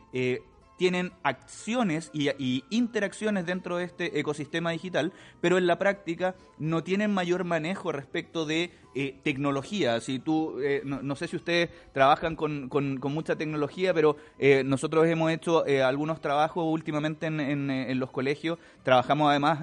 tienen 0.78 1.12
acciones 1.24 2.10
y, 2.14 2.64
interacciones 2.70 3.44
dentro 3.44 3.76
de 3.76 3.84
este 3.84 4.18
ecosistema 4.18 4.70
digital, 4.70 5.12
pero 5.42 5.58
en 5.58 5.66
la 5.66 5.78
práctica 5.78 6.36
no 6.58 6.82
tienen 6.82 7.12
mayor 7.12 7.44
manejo 7.44 7.92
respecto 7.92 8.46
de 8.46 8.70
eh, 8.94 9.16
tecnología. 9.22 10.00
Si 10.00 10.20
tú, 10.20 10.60
eh, 10.60 10.82
no, 10.84 11.16
sé 11.16 11.26
si 11.28 11.36
ustedes 11.36 11.70
trabajan 11.92 12.36
con, 12.36 12.70
mucha 13.02 13.36
tecnología, 13.36 13.92
pero 13.92 14.16
eh, 14.38 14.62
nosotros 14.64 15.06
hemos 15.06 15.32
hecho 15.32 15.64
algunos 15.84 16.20
trabajos 16.20 16.64
últimamente 16.66 17.26
en, 17.26 17.98
los 17.98 18.10
colegios. 18.10 18.58
Trabajamos 18.84 19.30
además 19.30 19.60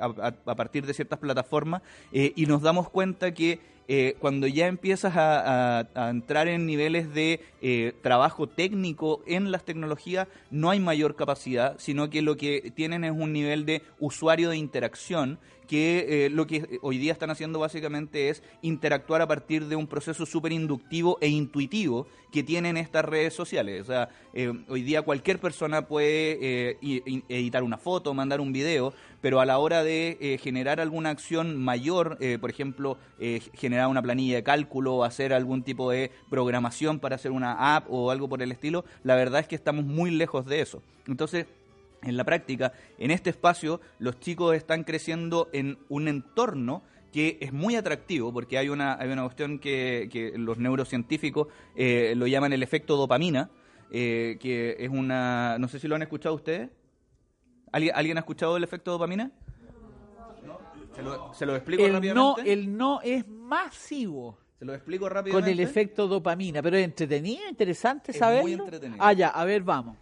a, 0.00 0.56
partir 0.56 0.84
de 0.84 0.92
ciertas 0.92 1.20
plataformas 1.20 1.82
y 2.10 2.46
nos 2.46 2.62
damos 2.62 2.90
cuenta 2.90 3.32
que 3.32 3.77
eh, 3.88 4.16
cuando 4.20 4.46
ya 4.46 4.66
empiezas 4.66 5.16
a, 5.16 5.80
a- 5.94 6.10
entrar 6.10 6.46
en 6.46 6.66
niveles 6.66 7.14
de 7.14 7.40
eh, 7.62 7.94
trabajo 8.02 8.46
técnico 8.46 9.22
en 9.26 9.50
las 9.50 9.64
tecnologías, 9.64 10.28
no 10.50 10.68
hay 10.70 10.78
mayor 10.78 11.16
capacidad, 11.16 11.74
sino 11.78 12.10
que 12.10 12.20
lo 12.22 12.36
que 12.36 12.70
tienen 12.76 13.04
es 13.04 13.12
un 13.12 13.32
nivel 13.32 13.64
de 13.64 13.82
usuario 13.98 14.50
de 14.50 14.58
interacción 14.58 15.38
que 15.68 16.26
eh, 16.26 16.30
lo 16.30 16.46
que 16.46 16.80
hoy 16.82 16.98
día 16.98 17.12
están 17.12 17.30
haciendo 17.30 17.60
básicamente 17.60 18.30
es 18.30 18.42
interactuar 18.62 19.22
a 19.22 19.28
partir 19.28 19.66
de 19.66 19.76
un 19.76 19.86
proceso 19.86 20.26
súper 20.26 20.50
inductivo 20.50 21.18
e 21.20 21.28
intuitivo 21.28 22.08
que 22.32 22.42
tienen 22.42 22.76
estas 22.76 23.04
redes 23.04 23.34
sociales. 23.34 23.82
O 23.82 23.84
sea, 23.84 24.08
eh, 24.34 24.52
hoy 24.68 24.82
día 24.82 25.02
cualquier 25.02 25.38
persona 25.38 25.86
puede 25.86 26.72
eh, 26.80 27.22
editar 27.28 27.62
una 27.62 27.78
foto, 27.78 28.14
mandar 28.14 28.40
un 28.40 28.52
video, 28.52 28.92
pero 29.20 29.40
a 29.40 29.46
la 29.46 29.58
hora 29.58 29.82
de 29.82 30.16
eh, 30.20 30.38
generar 30.38 30.80
alguna 30.80 31.10
acción 31.10 31.56
mayor, 31.56 32.16
eh, 32.20 32.38
por 32.40 32.50
ejemplo, 32.50 32.98
eh, 33.18 33.40
generar 33.54 33.88
una 33.88 34.02
planilla 34.02 34.36
de 34.36 34.42
cálculo 34.42 35.04
hacer 35.04 35.32
algún 35.32 35.62
tipo 35.62 35.90
de 35.90 36.10
programación 36.30 36.98
para 37.00 37.16
hacer 37.16 37.32
una 37.32 37.76
app 37.76 37.86
o 37.90 38.10
algo 38.10 38.28
por 38.28 38.42
el 38.42 38.52
estilo, 38.52 38.84
la 39.02 39.16
verdad 39.16 39.40
es 39.40 39.48
que 39.48 39.56
estamos 39.56 39.84
muy 39.84 40.10
lejos 40.10 40.46
de 40.46 40.60
eso. 40.60 40.82
Entonces, 41.06 41.46
en 42.02 42.16
la 42.16 42.24
práctica, 42.24 42.72
en 42.98 43.10
este 43.10 43.30
espacio, 43.30 43.80
los 43.98 44.18
chicos 44.20 44.54
están 44.56 44.84
creciendo 44.84 45.48
en 45.52 45.78
un 45.88 46.08
entorno 46.08 46.82
que 47.12 47.38
es 47.40 47.52
muy 47.52 47.74
atractivo, 47.76 48.32
porque 48.32 48.58
hay 48.58 48.68
una, 48.68 48.94
hay 49.00 49.08
una 49.10 49.22
cuestión 49.22 49.58
que, 49.58 50.08
que 50.12 50.32
los 50.36 50.58
neurocientíficos 50.58 51.48
eh, 51.74 52.12
lo 52.16 52.26
llaman 52.26 52.52
el 52.52 52.62
efecto 52.62 52.96
dopamina, 52.96 53.50
eh, 53.90 54.36
que 54.40 54.76
es 54.78 54.90
una... 54.90 55.58
No 55.58 55.68
sé 55.68 55.78
si 55.78 55.88
lo 55.88 55.94
han 55.96 56.02
escuchado 56.02 56.34
ustedes. 56.34 56.68
¿Alguien, 57.72 57.94
¿alguien 57.96 58.16
ha 58.18 58.20
escuchado 58.20 58.56
el 58.56 58.64
efecto 58.64 58.90
dopamina? 58.92 59.30
Se 60.94 61.02
lo, 61.02 61.32
se 61.32 61.46
lo 61.46 61.54
explico 61.54 61.82
El 61.84 61.92
no, 61.92 61.98
rápidamente. 61.98 62.52
el 62.52 62.76
no 62.76 63.00
es 63.02 63.26
masivo. 63.28 64.38
Se 64.58 64.64
lo 64.64 64.74
explico 64.74 65.04
Con 65.04 65.12
rápidamente. 65.14 65.52
el 65.52 65.60
efecto 65.60 66.08
dopamina. 66.08 66.60
Pero 66.60 66.76
es 66.76 66.84
entretenido, 66.84 67.48
interesante 67.48 68.10
Es 68.10 68.18
saberlo. 68.18 68.42
muy 68.42 68.52
entretenido. 68.54 68.98
Ah, 69.02 69.12
ya, 69.12 69.28
a 69.28 69.44
ver, 69.44 69.62
vamos. 69.62 69.96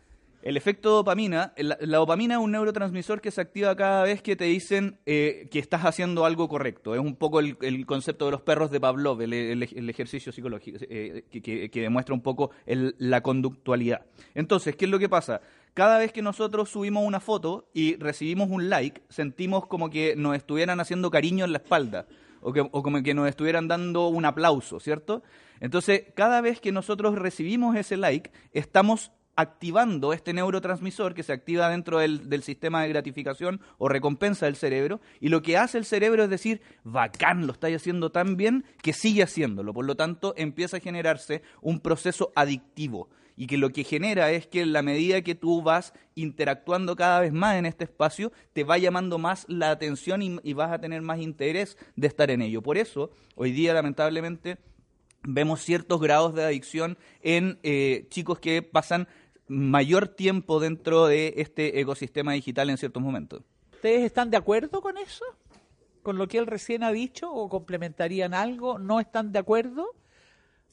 El 0.46 0.56
efecto 0.56 0.90
dopamina, 0.90 1.52
la, 1.56 1.76
dopamina 1.98 2.34
es 2.34 2.40
un 2.40 2.52
neurotransmisor 2.52 3.20
que 3.20 3.32
se 3.32 3.40
activa 3.40 3.74
cada 3.74 4.04
vez 4.04 4.22
que 4.22 4.36
te 4.36 4.44
dicen 4.44 5.00
eh, 5.04 5.48
que 5.50 5.58
estás 5.58 5.84
haciendo 5.84 6.24
algo 6.24 6.48
correcto. 6.48 6.94
Es 6.94 7.00
un 7.00 7.16
poco 7.16 7.40
el, 7.40 7.84
concepto 7.84 8.26
de 8.26 8.30
los 8.30 8.42
perros 8.42 8.70
de 8.70 8.78
Pavlov, 8.78 9.22
el, 9.22 9.90
ejercicio 9.90 10.30
psicológico 10.30 10.78
eh, 10.82 11.24
que, 11.32 11.80
demuestra 11.80 12.14
un 12.14 12.20
poco 12.20 12.52
la 12.64 13.22
conductualidad. 13.22 14.06
Entonces, 14.36 14.76
¿qué 14.76 14.84
es 14.84 14.90
lo 14.92 15.00
que 15.00 15.08
pasa? 15.08 15.40
Cada 15.74 15.98
vez 15.98 16.12
que 16.12 16.22
nosotros 16.22 16.70
subimos 16.70 17.04
una 17.04 17.18
foto 17.18 17.68
y 17.74 17.96
recibimos 17.96 18.48
un 18.48 18.70
like, 18.70 19.02
sentimos 19.08 19.66
como 19.66 19.90
que 19.90 20.14
nos 20.14 20.36
estuvieran 20.36 20.78
haciendo 20.78 21.10
cariño 21.10 21.44
en 21.44 21.50
la 21.50 21.58
espalda 21.58 22.06
o 22.40 22.82
como 22.84 23.02
que 23.02 23.14
nos 23.14 23.28
estuvieran 23.28 23.66
dando 23.66 24.06
un 24.06 24.24
aplauso, 24.24 24.78
¿cierto? 24.78 25.24
Entonces, 25.58 26.04
cada 26.14 26.40
vez 26.40 26.60
que 26.60 26.70
nosotros 26.70 27.16
recibimos 27.16 27.74
ese 27.74 27.96
like, 27.96 28.30
estamos 28.52 29.10
activando 29.36 30.12
este 30.12 30.32
neurotransmisor 30.32 31.14
que 31.14 31.22
se 31.22 31.32
activa 31.32 31.68
dentro 31.68 31.98
del, 31.98 32.42
sistema 32.42 32.82
de 32.82 32.88
gratificación 32.88 33.60
o 33.78 33.88
recompensa 33.88 34.46
del 34.46 34.56
cerebro 34.56 35.00
y 35.20 35.28
lo 35.28 35.42
que 35.42 35.56
hace 35.58 35.78
el 35.78 35.84
cerebro 35.84 36.24
es 36.24 36.30
decir, 36.30 36.62
bacán, 36.84 37.46
lo 37.46 37.52
estáis 37.52 37.76
haciendo 37.76 38.10
tan 38.10 38.36
bien 38.36 38.64
que 38.82 38.92
sigue 38.92 39.22
haciéndolo. 39.22 39.72
Por 39.74 39.84
lo 39.84 39.94
tanto, 39.94 40.34
empieza 40.36 40.78
a 40.78 40.80
generarse 40.80 41.42
un 41.60 41.80
proceso 41.80 42.32
adictivo 42.34 43.08
y 43.36 43.46
que 43.46 43.58
lo 43.58 43.70
que 43.70 43.84
genera 43.84 44.30
es 44.32 44.46
que 44.46 44.62
en 44.62 44.72
la 44.72 44.80
medida 44.80 45.20
que 45.20 45.34
tú 45.34 45.60
vas 45.60 45.92
interactuando 46.14 46.96
cada 46.96 47.20
vez 47.20 47.34
más 47.34 47.56
en 47.56 47.66
este 47.66 47.84
espacio, 47.84 48.32
te 48.54 48.64
va 48.64 48.78
llamando 48.78 49.18
más 49.18 49.44
la 49.48 49.70
atención 49.70 50.22
y, 50.22 50.38
y 50.42 50.54
vas 50.54 50.72
a 50.72 50.80
tener 50.80 51.02
más 51.02 51.20
interés 51.20 51.76
de 51.96 52.06
estar 52.06 52.30
en 52.30 52.40
ello. 52.40 52.62
Por 52.62 52.78
eso, 52.78 53.10
hoy 53.34 53.52
día, 53.52 53.74
lamentablemente, 53.74 54.56
vemos 55.26 55.60
ciertos 55.60 56.00
grados 56.00 56.34
de 56.34 56.44
adicción 56.44 56.96
en 57.20 57.58
eh, 57.62 58.06
chicos 58.08 58.38
que 58.38 58.62
pasan 58.62 59.08
mayor 59.48 60.08
tiempo 60.08 60.60
dentro 60.60 61.06
de 61.06 61.34
este 61.36 61.80
ecosistema 61.80 62.32
digital 62.32 62.70
en 62.70 62.78
ciertos 62.78 63.02
momentos. 63.02 63.42
¿Ustedes 63.72 64.04
están 64.04 64.30
de 64.30 64.36
acuerdo 64.36 64.80
con 64.80 64.96
eso? 64.98 65.24
¿Con 66.02 66.18
lo 66.18 66.28
que 66.28 66.38
él 66.38 66.46
recién 66.46 66.82
ha 66.82 66.92
dicho? 66.92 67.32
¿O 67.32 67.48
complementarían 67.48 68.34
algo? 68.34 68.78
¿No 68.78 69.00
están 69.00 69.32
de 69.32 69.38
acuerdo? 69.38 69.86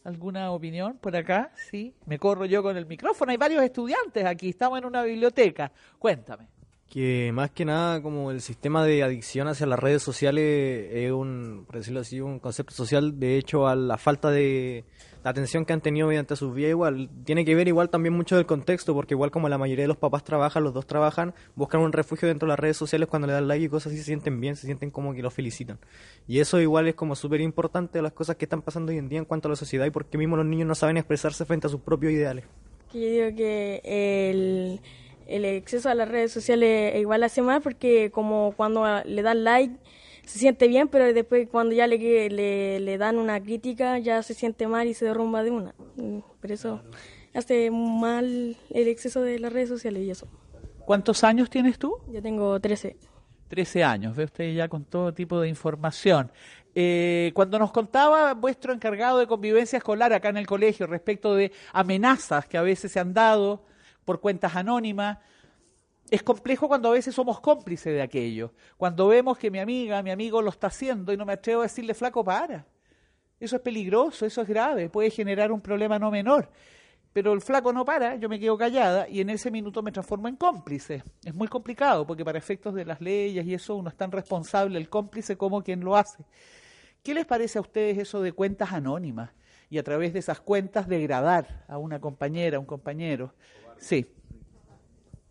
¿Alguna 0.04 0.52
opinión 0.52 0.98
por 0.98 1.16
acá? 1.16 1.52
Sí. 1.70 1.94
Me 2.06 2.20
corro 2.20 2.46
yo 2.46 2.62
con 2.62 2.76
el 2.78 2.86
micrófono. 2.86 3.32
Hay 3.32 3.38
varios 3.38 3.64
estudiantes 3.64 4.26
aquí. 4.26 4.50
Estamos 4.50 4.80
en 4.80 4.86
una 4.86 5.04
biblioteca. 5.04 5.72
Cuéntame. 5.98 6.48
Que 6.90 7.32
más 7.34 7.50
que 7.52 7.66
nada 7.66 8.02
como 8.02 8.30
el 8.30 8.42
sistema 8.42 8.86
de 8.86 9.02
adicción 9.02 9.48
hacia 9.48 9.66
las 9.66 9.80
redes 9.80 10.04
sociales 10.04 10.90
es 10.94 11.12
un, 11.12 11.64
por 11.66 11.78
decirlo 11.78 12.02
así, 12.02 12.22
un 12.22 12.40
concepto 12.40 12.74
social 12.76 13.20
de 13.20 13.38
hecho 13.38 13.68
a 13.68 13.76
la 13.76 13.98
falta 13.98 14.30
de 14.30 14.86
la 15.24 15.32
atención 15.32 15.66
que 15.66 15.74
han 15.74 15.82
tenido 15.82 16.08
mediante 16.08 16.36
sus 16.36 16.54
vidas 16.54 16.72
igual. 16.72 17.10
Tiene 17.24 17.46
que 17.46 17.56
ver 17.56 17.68
igual 17.68 17.90
también 17.90 18.14
mucho 18.14 18.36
del 18.36 18.46
contexto 18.46 18.94
porque 18.94 19.14
igual 19.14 19.32
como 19.32 19.48
la 19.50 19.58
mayoría 19.58 19.84
de 19.84 19.88
los 19.88 19.98
papás 19.98 20.24
trabajan, 20.24 20.64
los 20.64 20.74
dos 20.74 20.86
trabajan, 20.86 21.34
buscan 21.56 21.82
un 21.82 21.94
refugio 21.94 22.28
dentro 22.28 22.46
de 22.46 22.52
las 22.52 22.60
redes 22.60 22.78
sociales 22.78 23.08
cuando 23.08 23.28
le 23.28 23.34
dan 23.34 23.48
like 23.48 23.66
y 23.66 23.70
cosas 23.70 23.94
así 23.94 23.98
se 24.00 24.04
sienten 24.04 24.40
bien, 24.42 24.56
se 24.56 24.66
sienten 24.66 24.92
como 24.92 25.14
que 25.14 25.22
los 25.22 25.34
felicitan. 25.34 25.80
Y 26.28 26.40
eso 26.40 26.60
igual 26.60 26.88
es 26.88 26.96
como 26.96 27.16
súper 27.16 27.42
importante 27.42 28.02
las 28.02 28.12
cosas 28.14 28.36
que 28.36 28.46
están 28.46 28.62
pasando 28.62 28.92
hoy 28.92 28.98
en 28.98 29.08
día 29.08 29.20
en 29.20 29.26
cuanto 29.26 29.48
a 29.48 29.52
la 29.52 29.56
sociedad 29.56 29.86
y 29.86 29.92
porque 29.92 30.18
mismo 30.18 30.36
los 30.36 30.46
niños 30.46 30.68
no 30.68 30.76
saben 30.76 30.98
expresarse 30.98 31.46
frente 31.46 31.68
a 31.68 31.70
sus 31.70 31.80
propios 31.80 32.12
ideales. 32.12 32.46
Yo 32.94 33.00
digo 33.00 33.36
que 33.36 33.82
el, 33.84 34.82
el 35.28 35.46
exceso 35.46 35.90
a 35.90 35.96
las 35.96 36.10
redes 36.10 36.32
sociales 36.32 37.00
igual 37.00 37.24
hace 37.24 37.42
mal 37.42 37.62
porque 37.62 38.12
como 38.12 38.54
cuando 38.58 38.86
le 39.06 39.22
dan 39.22 39.44
like 39.44 39.76
se 40.26 40.40
siente 40.40 40.68
bien, 40.68 40.88
pero 40.88 41.12
después 41.14 41.48
cuando 41.50 41.76
ya 41.76 41.88
le, 41.88 41.98
le, 42.30 42.80
le 42.80 42.98
dan 42.98 43.18
una 43.18 43.42
crítica 43.42 44.00
ya 44.00 44.24
se 44.24 44.34
siente 44.34 44.68
mal 44.68 44.88
y 44.88 44.94
se 44.94 45.06
derrumba 45.06 45.44
de 45.44 45.52
una. 45.52 45.76
Mm, 45.96 46.20
Por 46.42 46.52
eso 46.52 46.82
hace 47.34 47.72
mal 47.72 48.58
el 48.70 48.88
exceso 48.88 49.22
de 49.22 49.40
las 49.40 49.52
redes 49.52 49.70
sociales 49.70 50.04
y 50.04 50.12
eso. 50.12 50.28
¿Cuántos 50.86 51.24
años 51.24 51.50
tienes 51.50 51.80
tú? 51.80 51.98
Yo 52.12 52.22
tengo 52.22 52.60
13. 52.60 52.98
13 53.48 53.84
años, 53.84 54.16
ve 54.16 54.26
usted 54.26 54.54
ya 54.54 54.68
con 54.68 54.84
todo 54.86 55.14
tipo 55.14 55.40
de 55.40 55.48
información. 55.48 56.32
Eh, 56.76 57.32
cuando 57.36 57.60
nos 57.60 57.72
contaba 57.72 58.34
vuestro 58.34 58.74
encargado 58.74 59.20
de 59.20 59.28
convivencia 59.28 59.78
escolar 59.78 60.12
acá 60.12 60.30
en 60.30 60.38
el 60.38 60.48
colegio 60.48 60.88
respecto 60.88 61.36
de 61.36 61.52
amenazas 61.72 62.48
que 62.48 62.58
a 62.58 62.64
veces 62.64 62.92
se 62.92 63.00
han 63.00 63.14
dado 63.14 63.64
por 64.06 64.20
cuentas 64.22 64.56
anónimas, 64.56 65.20
es 66.10 66.24
complejo 66.24 66.68
cuando 66.68 66.90
a 66.90 66.94
veces 66.94 67.16
somos 67.16 67.40
cómplices 67.40 67.94
de 67.94 68.02
aquello. 68.02 68.54
Cuando 68.78 69.08
vemos 69.08 69.38
que 69.38 69.50
mi 69.50 69.60
amiga, 69.60 70.04
mi 70.04 70.12
amigo 70.12 70.42
lo 70.42 70.50
está 70.50 70.68
haciendo 70.68 71.12
y 71.14 71.18
no 71.18 71.26
me 71.26 71.34
atrevo 71.34 71.62
a 71.62 71.64
decirle 71.64 71.94
flaco 71.94 72.24
para. 72.24 72.66
Eso 73.40 73.56
es 73.56 73.62
peligroso, 73.62 74.26
eso 74.26 74.42
es 74.42 74.48
grave, 74.48 74.90
puede 74.90 75.10
generar 75.10 75.52
un 75.52 75.62
problema 75.62 76.00
no 76.00 76.12
menor. 76.12 76.50
Pero 77.14 77.34
el 77.34 77.42
flaco 77.42 77.72
no 77.72 77.86
para, 77.86 78.16
yo 78.16 78.28
me 78.28 78.40
quedo 78.40 78.58
callada 78.58 79.08
y 79.08 79.22
en 79.22 79.30
ese 79.30 79.52
minuto 79.52 79.84
me 79.84 79.92
transformo 79.92 80.28
en 80.28 80.36
cómplice. 80.36 81.04
Es 81.24 81.34
muy 81.34 81.48
complicado 81.48 82.08
porque 82.08 82.26
para 82.26 82.40
efectos 82.40 82.74
de 82.74 82.86
las 82.86 83.02
leyes 83.02 83.46
y 83.46 83.54
eso 83.54 83.76
uno 83.76 83.90
es 83.90 83.96
tan 83.96 84.12
responsable 84.12 84.80
el 84.80 84.90
cómplice 84.90 85.38
como 85.38 85.64
quien 85.64 85.82
lo 85.82 85.96
hace. 85.96 86.24
¿Qué 87.04 87.14
les 87.14 87.26
parece 87.26 87.60
a 87.60 87.62
ustedes 87.62 87.98
eso 87.98 88.22
de 88.22 88.32
cuentas 88.32 88.72
anónimas 88.72 89.32
y 89.70 89.78
a 89.78 89.84
través 89.84 90.14
de 90.14 90.20
esas 90.20 90.40
cuentas 90.40 90.88
degradar 90.88 91.66
a 91.68 91.78
una 91.78 92.00
compañera, 92.00 92.58
a 92.58 92.60
un 92.60 92.66
compañero? 92.66 93.34
Sí. 93.78 94.08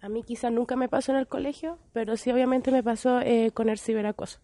A 0.02 0.09
mí 0.09 0.25
quizás 0.25 0.50
nunca 0.50 0.75
me 0.75 0.88
pasó 0.88 1.12
en 1.12 1.18
el 1.18 1.28
colegio, 1.28 1.78
pero 1.92 2.16
sí 2.16 2.32
obviamente 2.32 2.73
me 2.73 2.82
pasó 2.82 3.21
eh, 3.21 3.52
con 3.54 3.68
el 3.68 3.78
ciberacoso. 3.78 4.40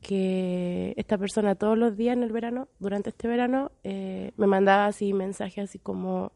Que 0.00 0.92
esta 0.96 1.16
persona 1.16 1.54
todos 1.54 1.78
los 1.78 1.96
días 1.96 2.16
en 2.16 2.24
el 2.24 2.32
verano, 2.32 2.66
durante 2.80 3.10
este 3.10 3.28
verano, 3.28 3.70
eh, 3.84 4.32
me 4.36 4.48
mandaba 4.48 4.86
así 4.86 5.12
mensajes 5.12 5.70
así 5.70 5.78
como 5.78 6.32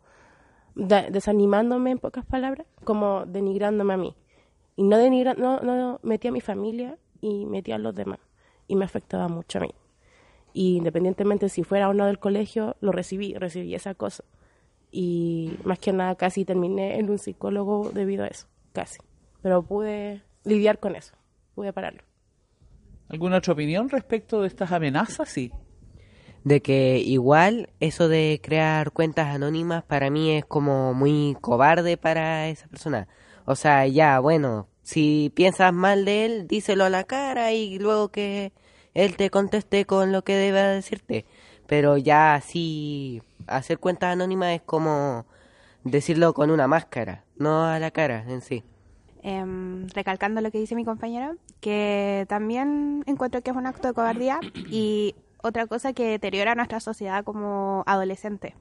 desanimándome 0.76 1.90
en 1.90 1.98
pocas 1.98 2.24
palabras, 2.24 2.68
como 2.84 3.26
denigrándome 3.26 3.94
a 3.94 3.96
mí. 3.96 4.14
Y 4.76 4.84
no 4.84 4.96
denigra, 4.96 5.34
no, 5.34 5.58
no 5.62 5.98
metía 6.04 6.30
a 6.30 6.32
mi 6.32 6.40
familia 6.40 6.98
y 7.20 7.46
metía 7.46 7.74
a 7.74 7.78
los 7.78 7.96
demás. 7.96 8.20
Y 8.68 8.76
me 8.76 8.84
afectaba 8.84 9.26
mucho 9.26 9.58
a 9.58 9.62
mí. 9.62 9.74
Y 10.52 10.76
independientemente 10.76 11.48
si 11.48 11.64
fuera 11.64 11.88
o 11.88 11.94
no 11.94 12.06
del 12.06 12.20
colegio, 12.20 12.76
lo 12.80 12.92
recibí, 12.92 13.34
recibí 13.34 13.74
esa 13.74 13.94
cosa. 13.94 14.22
Y 14.98 15.58
más 15.62 15.78
que 15.78 15.92
nada 15.92 16.14
casi 16.14 16.46
terminé 16.46 16.98
en 16.98 17.10
un 17.10 17.18
psicólogo 17.18 17.90
debido 17.92 18.24
a 18.24 18.28
eso, 18.28 18.46
casi. 18.72 18.96
Pero 19.42 19.62
pude 19.62 20.22
lidiar 20.42 20.78
con 20.78 20.96
eso, 20.96 21.14
pude 21.54 21.70
pararlo. 21.74 22.02
¿Alguna 23.10 23.36
otra 23.36 23.52
opinión 23.52 23.90
respecto 23.90 24.40
de 24.40 24.48
estas 24.48 24.72
amenazas? 24.72 25.28
Sí. 25.28 25.52
de 26.44 26.62
que 26.62 26.98
igual 26.98 27.70
eso 27.80 28.08
de 28.08 28.40
crear 28.40 28.92
cuentas 28.92 29.26
anónimas 29.34 29.82
para 29.82 30.10
mí 30.10 30.30
es 30.30 30.44
como 30.44 30.94
muy 30.94 31.36
cobarde 31.40 31.96
para 31.96 32.48
esa 32.48 32.68
persona. 32.68 33.08
O 33.46 33.56
sea, 33.56 33.86
ya, 33.88 34.20
bueno, 34.20 34.68
si 34.82 35.32
piensas 35.34 35.72
mal 35.72 36.04
de 36.04 36.24
él, 36.24 36.46
díselo 36.46 36.84
a 36.84 36.88
la 36.90 37.02
cara 37.02 37.52
y 37.52 37.78
luego 37.80 38.10
que 38.10 38.52
él 38.94 39.16
te 39.16 39.28
conteste 39.30 39.86
con 39.86 40.12
lo 40.12 40.22
que 40.22 40.34
debe 40.36 40.60
decirte. 40.62 41.26
Pero 41.66 41.96
ya 41.96 42.34
así, 42.36 43.22
hacer 43.46 43.78
cuentas 43.78 44.12
anónimas 44.12 44.50
es 44.50 44.62
como 44.62 45.26
decirlo 45.84 46.34
con 46.34 46.50
una 46.50 46.66
máscara, 46.66 47.24
no 47.36 47.64
a 47.64 47.78
la 47.78 47.90
cara 47.90 48.24
en 48.28 48.40
sí. 48.40 48.64
Em, 49.22 49.88
recalcando 49.88 50.40
lo 50.40 50.50
que 50.50 50.58
dice 50.58 50.74
mi 50.74 50.84
compañero, 50.84 51.36
que 51.60 52.26
también 52.28 53.02
encuentro 53.06 53.42
que 53.42 53.50
es 53.50 53.56
un 53.56 53.66
acto 53.66 53.88
de 53.88 53.94
cobardía 53.94 54.38
y 54.70 55.16
otra 55.42 55.66
cosa 55.66 55.92
que 55.92 56.06
deteriora 56.06 56.54
nuestra 56.54 56.80
sociedad 56.80 57.24
como 57.24 57.82
adolescente, 57.86 58.54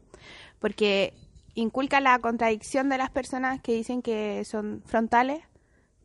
porque 0.59 1.13
inculca 1.53 1.99
la 1.99 2.17
contradicción 2.19 2.89
de 2.89 2.97
las 2.97 3.09
personas 3.09 3.61
que 3.61 3.73
dicen 3.73 4.01
que 4.01 4.43
son 4.45 4.81
frontales 4.85 5.43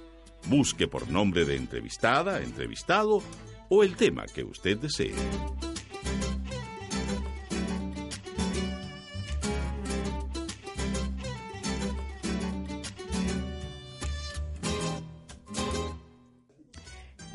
Busque 0.47 0.87
por 0.87 1.09
nombre 1.09 1.45
de 1.45 1.55
entrevistada, 1.55 2.41
entrevistado 2.41 3.21
o 3.69 3.83
el 3.83 3.95
tema 3.95 4.25
que 4.25 4.43
usted 4.43 4.77
desee. 4.77 5.13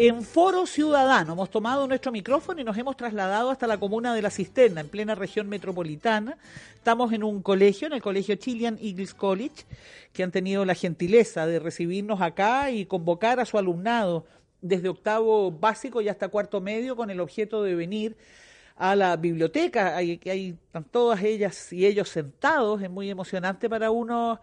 En 0.02 0.22
Foro 0.22 0.64
Ciudadano 0.64 1.34
hemos 1.34 1.50
tomado 1.50 1.86
nuestro 1.86 2.10
micrófono 2.10 2.58
y 2.58 2.64
nos 2.64 2.78
hemos 2.78 2.96
trasladado 2.96 3.50
hasta 3.50 3.66
la 3.66 3.76
comuna 3.76 4.14
de 4.14 4.22
La 4.22 4.30
Cisterna, 4.30 4.80
en 4.80 4.88
plena 4.88 5.14
región 5.14 5.46
metropolitana. 5.46 6.38
Estamos 6.74 7.12
en 7.12 7.22
un 7.22 7.42
colegio, 7.42 7.86
en 7.86 7.92
el 7.92 8.00
colegio 8.00 8.34
Chilean 8.36 8.78
Eagles 8.80 9.12
College, 9.12 9.66
que 10.14 10.22
han 10.22 10.30
tenido 10.30 10.64
la 10.64 10.74
gentileza 10.74 11.46
de 11.46 11.58
recibirnos 11.58 12.22
acá 12.22 12.70
y 12.70 12.86
convocar 12.86 13.40
a 13.40 13.44
su 13.44 13.58
alumnado 13.58 14.24
desde 14.62 14.88
octavo 14.88 15.52
básico 15.52 16.00
y 16.00 16.08
hasta 16.08 16.28
cuarto 16.28 16.62
medio 16.62 16.96
con 16.96 17.10
el 17.10 17.20
objeto 17.20 17.62
de 17.62 17.74
venir 17.74 18.16
a 18.76 18.96
la 18.96 19.14
biblioteca. 19.16 19.98
Hay, 19.98 20.56
todas 20.90 21.22
ellas 21.22 21.74
y 21.74 21.84
ellos 21.84 22.08
sentados, 22.08 22.80
es 22.80 22.88
muy 22.88 23.10
emocionante 23.10 23.68
para 23.68 23.90
uno 23.90 24.40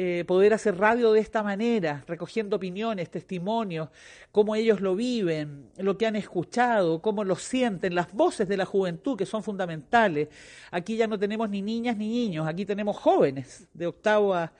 eh, 0.00 0.24
poder 0.24 0.54
hacer 0.54 0.78
radio 0.78 1.10
de 1.10 1.18
esta 1.18 1.42
manera, 1.42 2.04
recogiendo 2.06 2.54
opiniones, 2.54 3.10
testimonios, 3.10 3.88
cómo 4.30 4.54
ellos 4.54 4.80
lo 4.80 4.94
viven, 4.94 5.72
lo 5.76 5.98
que 5.98 6.06
han 6.06 6.14
escuchado, 6.14 7.02
cómo 7.02 7.24
lo 7.24 7.34
sienten, 7.34 7.96
las 7.96 8.12
voces 8.12 8.46
de 8.46 8.56
la 8.56 8.64
juventud 8.64 9.18
que 9.18 9.26
son 9.26 9.42
fundamentales. 9.42 10.28
Aquí 10.70 10.96
ya 10.96 11.08
no 11.08 11.18
tenemos 11.18 11.50
ni 11.50 11.62
niñas 11.62 11.96
ni 11.96 12.06
niños, 12.06 12.46
aquí 12.46 12.64
tenemos 12.64 12.96
jóvenes 12.96 13.66
de 13.74 13.88
octavo 13.88 14.36
a, 14.36 14.52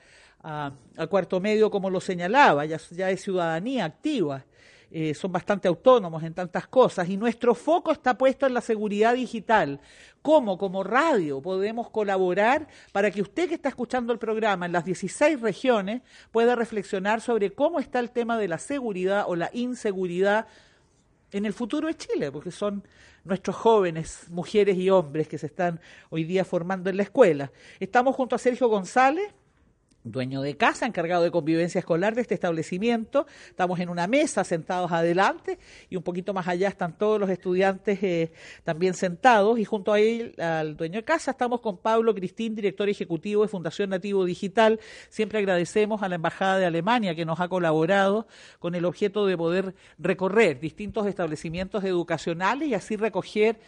cuarto 1.09 1.39
medio, 1.39 1.71
como 1.71 1.89
lo 1.89 2.01
señalaba, 2.01 2.65
ya, 2.65 2.77
ya 2.91 3.09
es 3.09 3.21
ciudadanía 3.21 3.85
activa. 3.85 4.43
Eh, 4.91 5.13
son 5.13 5.31
bastante 5.31 5.67
autónomos 5.67 6.23
en 6.23 6.33
tantas 6.33 6.67
cosas 6.67 7.07
y 7.09 7.15
nuestro 7.15 7.53
foco 7.53 7.91
está 7.91 8.17
puesto 8.17 8.47
en 8.47 8.55
la 8.55 8.61
seguridad 8.61 9.13
digital. 9.13 9.79
¿Cómo? 10.23 10.57
Como 10.57 10.83
radio 10.83 11.41
podemos 11.41 11.91
colaborar 11.91 12.67
para 12.91 13.11
que 13.11 13.21
usted 13.21 13.47
que 13.47 13.53
está 13.53 13.69
escuchando 13.69 14.11
el 14.11 14.19
programa 14.19 14.65
en 14.65 14.71
las 14.71 14.85
16 14.85 15.41
regiones 15.41 16.01
pueda 16.31 16.55
reflexionar 16.55 17.21
sobre 17.21 17.51
cómo 17.51 17.79
está 17.79 17.99
el 17.99 18.09
tema 18.09 18.37
de 18.39 18.47
la 18.47 18.57
seguridad 18.57 19.25
o 19.27 19.35
la 19.35 19.51
inseguridad 19.53 20.47
en 21.31 21.45
el 21.45 21.53
futuro 21.53 21.87
de 21.87 21.95
Chile, 21.95 22.31
porque 22.31 22.49
son 22.49 22.83
nuestros 23.23 23.55
jóvenes, 23.55 24.25
mujeres 24.29 24.75
y 24.77 24.89
hombres 24.89 25.27
que 25.27 25.37
se 25.37 25.45
están 25.45 25.79
hoy 26.09 26.23
día 26.23 26.43
formando 26.43 26.89
en 26.89 26.97
la 26.97 27.03
escuela. 27.03 27.51
Estamos 27.79 28.15
junto 28.15 28.35
a 28.35 28.39
Sergio 28.39 28.67
González, 28.67 29.31
dueño 30.03 30.41
de 30.41 30.55
casa, 30.55 30.85
encargado 30.85 31.23
de 31.23 31.31
convivencia 31.31 31.79
escolar 31.79 32.15
de 32.15 32.21
este 32.21 32.33
establecimiento. 32.33 33.27
Estamos 33.49 33.79
en 33.79 33.89
una 33.89 34.07
mesa 34.07 34.43
sentados 34.43 34.91
adelante 34.91 35.59
y 35.89 35.95
un 35.95 36.03
poquito 36.03 36.33
más 36.33 36.47
allá 36.47 36.69
están 36.69 36.97
todos 36.97 37.19
los 37.19 37.29
estudiantes 37.29 38.01
eh, 38.01 38.31
también 38.63 38.93
sentados 38.93 39.59
y 39.59 39.65
junto 39.65 39.91
a 39.93 39.99
él, 39.99 40.35
al 40.39 40.77
dueño 40.77 40.99
de 40.99 41.03
casa, 41.03 41.31
estamos 41.31 41.61
con 41.61 41.77
Pablo 41.77 42.13
Cristín, 42.15 42.55
director 42.55 42.89
ejecutivo 42.89 43.43
de 43.43 43.49
Fundación 43.49 43.89
Nativo 43.89 44.25
Digital. 44.25 44.79
Siempre 45.09 45.39
agradecemos 45.39 46.01
a 46.01 46.09
la 46.09 46.15
Embajada 46.15 46.57
de 46.57 46.65
Alemania 46.65 47.15
que 47.15 47.25
nos 47.25 47.39
ha 47.39 47.47
colaborado 47.47 48.27
con 48.59 48.75
el 48.75 48.85
objeto 48.85 49.25
de 49.25 49.37
poder 49.37 49.75
recorrer 49.97 50.59
distintos 50.59 51.07
establecimientos 51.07 51.83
educacionales 51.83 52.69
y 52.69 52.73
así 52.73 52.95
recoger 52.95 53.59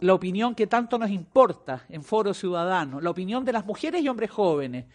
la 0.00 0.14
opinión 0.14 0.54
que 0.54 0.66
tanto 0.66 0.98
nos 0.98 1.10
importa 1.10 1.84
en 1.88 2.02
Foro 2.02 2.32
Ciudadano, 2.34 3.00
la 3.00 3.10
opinión 3.10 3.44
de 3.44 3.52
las 3.52 3.66
mujeres 3.66 4.02
y 4.02 4.08
hombres 4.08 4.30
jóvenes, 4.30 4.86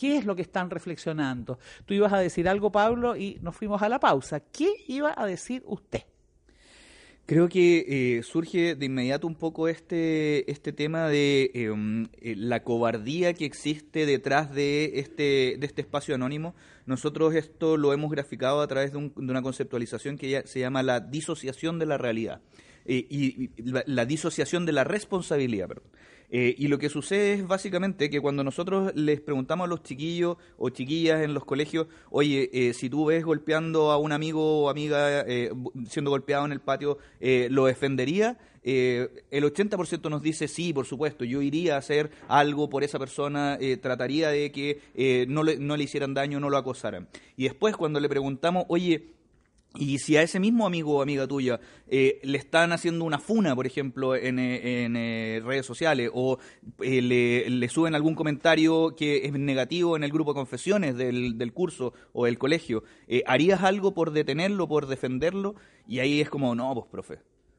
¿Qué 0.00 0.16
es 0.16 0.24
lo 0.24 0.34
que 0.34 0.40
están 0.40 0.70
reflexionando? 0.70 1.58
Tú 1.84 1.92
ibas 1.92 2.14
a 2.14 2.18
decir 2.18 2.48
algo, 2.48 2.72
Pablo, 2.72 3.18
y 3.18 3.38
nos 3.42 3.54
fuimos 3.54 3.82
a 3.82 3.88
la 3.90 4.00
pausa. 4.00 4.40
¿Qué 4.40 4.72
iba 4.88 5.12
a 5.14 5.26
decir 5.26 5.62
usted? 5.66 6.04
Creo 7.26 7.50
que 7.50 8.16
eh, 8.16 8.22
surge 8.22 8.76
de 8.76 8.86
inmediato 8.86 9.26
un 9.26 9.34
poco 9.34 9.68
este, 9.68 10.50
este 10.50 10.72
tema 10.72 11.10
de 11.10 11.50
em, 11.52 12.08
eh, 12.22 12.34
la 12.34 12.62
cobardía 12.62 13.34
que 13.34 13.44
existe 13.44 14.06
detrás 14.06 14.54
de 14.54 15.00
este, 15.00 15.58
de 15.58 15.66
este 15.66 15.82
espacio 15.82 16.14
anónimo. 16.14 16.54
Nosotros 16.86 17.34
esto 17.34 17.76
lo 17.76 17.92
hemos 17.92 18.10
graficado 18.10 18.62
a 18.62 18.66
través 18.68 18.92
de, 18.92 19.12
una 19.16 19.42
conceptualización 19.42 20.16
que 20.16 20.44
se 20.46 20.60
llama 20.60 20.82
la 20.82 21.00
disociación 21.00 21.78
de 21.78 21.84
la 21.84 21.98
realidad 21.98 22.40
eh, 22.86 23.06
y, 23.10 23.50
la, 23.70 23.84
la, 23.84 24.06
disociación 24.06 24.64
de 24.64 24.72
la 24.72 24.84
responsabilidad. 24.84 25.68
Perdón. 25.68 25.90
Eh, 26.30 26.54
y 26.56 26.68
lo 26.68 26.78
que 26.78 26.88
sucede 26.88 27.34
es 27.34 27.46
básicamente 27.46 28.08
que 28.08 28.20
cuando 28.20 28.44
nosotros 28.44 28.92
les 28.94 29.20
preguntamos 29.20 29.64
a 29.64 29.68
los 29.68 29.82
chiquillos 29.82 30.36
o 30.58 30.70
chiquillas 30.70 31.22
en 31.22 31.34
los 31.34 31.44
colegios, 31.44 31.88
oye, 32.10 32.48
eh, 32.52 32.72
si 32.72 32.88
tú 32.88 33.06
ves 33.06 33.24
golpeando 33.24 33.90
a 33.90 33.98
un 33.98 34.12
amigo 34.12 34.62
o 34.62 34.70
amiga 34.70 35.22
eh, 35.26 35.50
siendo 35.88 36.10
golpeado 36.10 36.46
en 36.46 36.52
el 36.52 36.60
patio, 36.60 36.98
¿lo 37.20 37.66
defendería? 37.66 38.38
el 38.62 39.44
80% 39.44 40.10
nos 40.10 40.20
dice 40.20 40.46
sí, 40.46 40.74
por 40.74 40.84
supuesto, 40.84 41.24
yo 41.24 41.40
iría 41.40 41.76
a 41.76 41.78
hacer 41.78 42.10
algo 42.28 42.68
por 42.68 42.84
esa 42.84 42.98
persona, 42.98 43.58
trataría 43.80 44.28
de 44.28 44.52
que 44.52 45.26
no, 45.28 45.42
le, 45.42 45.56
no 45.56 45.76
le 45.78 45.84
hicieran 45.84 46.12
daño, 46.12 46.40
no 46.40 46.50
lo 46.50 46.58
acosaran. 46.58 47.08
Y 47.36 47.44
después 47.44 47.74
cuando 47.76 48.00
le 48.00 48.08
preguntamos, 48.08 48.66
oye, 48.68 49.14
y 49.74 49.98
si 49.98 50.16
a 50.16 50.22
ese 50.22 50.40
mismo 50.40 50.66
amigo 50.66 50.96
o 50.96 51.02
amiga 51.02 51.28
tuya 51.28 51.60
eh, 51.86 52.18
le 52.24 52.38
están 52.38 52.72
haciendo 52.72 53.04
una 53.04 53.18
funa, 53.18 53.54
por 53.54 53.66
ejemplo, 53.66 54.16
en, 54.16 54.38
eh, 54.40 54.84
en 54.84 54.96
eh, 54.96 55.40
redes 55.44 55.64
sociales, 55.64 56.10
o 56.12 56.38
le, 56.80 57.48
le, 57.48 57.68
suben 57.68 57.94
algún 57.94 58.16
comentario 58.16 58.94
que 58.96 59.26
es 59.26 59.32
negativo 59.32 59.96
en 59.96 60.02
el 60.02 60.10
grupo 60.10 60.32
de 60.32 60.38
confesiones 60.38 60.96
del, 60.96 61.52
curso 61.52 61.92
o 62.12 62.24
del 62.24 62.38
colegio, 62.38 62.82
¿harías 63.26 63.62
algo 63.62 63.94
por 63.94 64.10
detenerlo, 64.10 64.66
por 64.66 64.86
defenderlo? 64.86 65.54
Y 65.86 66.00
ahí 66.00 66.20
es 66.20 66.28
como, 66.28 66.54
no, 66.54 66.74
pues, 66.74 66.86
profe, 66.90 67.18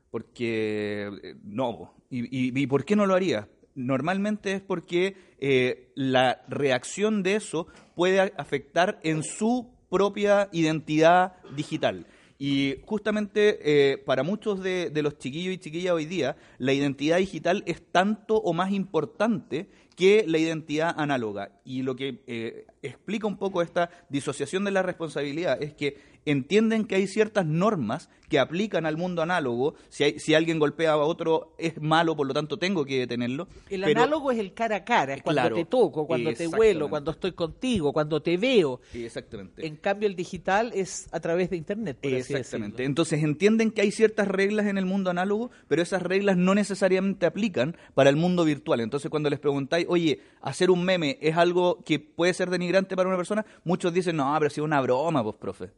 porque 0.09 1.37
no, 1.43 1.93
¿Y, 2.09 2.59
y, 2.61 2.67
por 2.67 2.83
qué 2.83 2.97
no 2.97 3.05
lo 3.05 3.15
harías? 3.15 3.47
Normalmente 3.73 4.51
es 4.51 4.61
porque 4.61 5.15
la 5.95 6.41
reacción 6.49 7.23
de 7.23 7.35
eso 7.35 7.67
puede 7.95 8.19
afectar 8.19 8.99
en 9.03 9.23
su 9.23 9.69
propia 9.91 10.47
identidad 10.53 11.33
digital. 11.55 12.07
Y 12.39 12.77
justamente 12.87 13.59
eh, 13.61 13.97
para 13.99 14.23
muchos 14.23 14.63
de, 14.63 14.89
los 15.03 15.19
chiquillos 15.19 15.53
y 15.53 15.59
chiquillas 15.59 15.93
hoy 15.93 16.05
día, 16.05 16.37
la 16.57 16.73
identidad 16.73 17.17
digital 17.17 17.61
es 17.67 17.83
tanto 17.91 18.37
o 18.37 18.53
más 18.53 18.71
importante 18.71 19.67
que 19.95 20.23
la 20.25 20.39
identidad 20.39 20.95
análoga. 20.97 21.51
Y 21.65 21.83
lo 21.83 21.95
que 21.95 22.23
eh, 22.25 22.65
explica 22.81 23.27
un 23.27 23.37
poco 23.37 23.61
esta 23.61 23.91
disociación 24.09 24.63
de 24.63 24.71
la 24.71 24.81
responsabilidad 24.81 25.61
es 25.61 25.75
que 25.75 25.97
entienden 26.25 26.85
que 26.85 26.95
hay 26.95 27.07
ciertas 27.07 27.45
normas 27.45 28.09
que 28.29 28.39
aplican 28.39 28.85
al 28.85 28.95
mundo 28.95 29.21
análogo. 29.21 29.73
Si, 29.89 30.05
hay- 30.05 30.19
si 30.19 30.33
alguien 30.35 30.57
golpea 30.57 30.93
a 30.93 30.97
otro 30.97 31.53
es 31.57 31.81
malo, 31.81 32.15
por 32.15 32.25
lo 32.27 32.33
tanto 32.33 32.57
tengo 32.57 32.85
que 32.85 32.99
detenerlo. 32.99 33.47
El 33.69 33.81
Pero- 33.81 33.99
análogo 34.01 34.31
es 34.31 34.39
el 34.39 34.53
cara 34.53 34.77
a 34.77 34.83
cara, 34.85 35.15
es 35.15 35.21
cuando 35.21 35.41
Claro, 35.41 35.55
te 35.57 35.65
toco, 35.65 36.07
cuando 36.07 36.33
te 36.33 36.47
huelo, 36.47 36.89
cuando 36.89 37.11
estoy 37.11 37.33
contigo, 37.33 37.91
cuando 37.91 38.21
te 38.21 38.37
veo. 38.37 38.79
Exactamente. 38.93 39.65
En 39.67 39.75
cambio, 39.75 40.07
el 40.07 40.15
digital 40.15 40.71
es 40.73 41.07
a 41.11 41.19
través 41.19 41.49
de 41.49 41.57
Internet, 41.57 41.97
por 42.01 42.11
Exactamente. 42.13 42.85
Entonces 42.85 43.21
entienden 43.21 43.71
que 43.71 43.81
hay 43.81 43.91
ciertas 43.91 44.27
reglas 44.27 44.67
en 44.67 44.77
el 44.77 44.85
mundo 44.85 45.09
análogo, 45.09 45.51
pero 45.67 45.81
esas 45.81 46.01
reglas 46.01 46.37
no 46.37 46.55
necesariamente 46.55 47.25
aplican 47.25 47.75
para 47.95 48.09
el 48.09 48.15
mundo 48.15 48.45
virtual. 48.45 48.79
Entonces 48.79 49.09
cuando 49.11 49.29
les 49.29 49.39
preguntáis, 49.39 49.85
oye, 49.89 50.21
hacer 50.41 50.71
un 50.71 50.85
meme 50.85 51.17
es 51.21 51.35
algo 51.35 51.83
que 51.83 51.99
puede 51.99 52.33
ser 52.33 52.49
denigrante 52.49 52.95
para 52.95 53.09
una 53.09 53.17
persona, 53.17 53.45
muchos 53.65 53.93
dicen, 53.93 54.15
no, 54.15 54.33
pero 54.39 54.49
si 54.49 54.61
es 54.61 54.65
una 54.65 54.79
broma, 54.79 55.21
pues, 55.23 55.35
profe. 55.35 55.69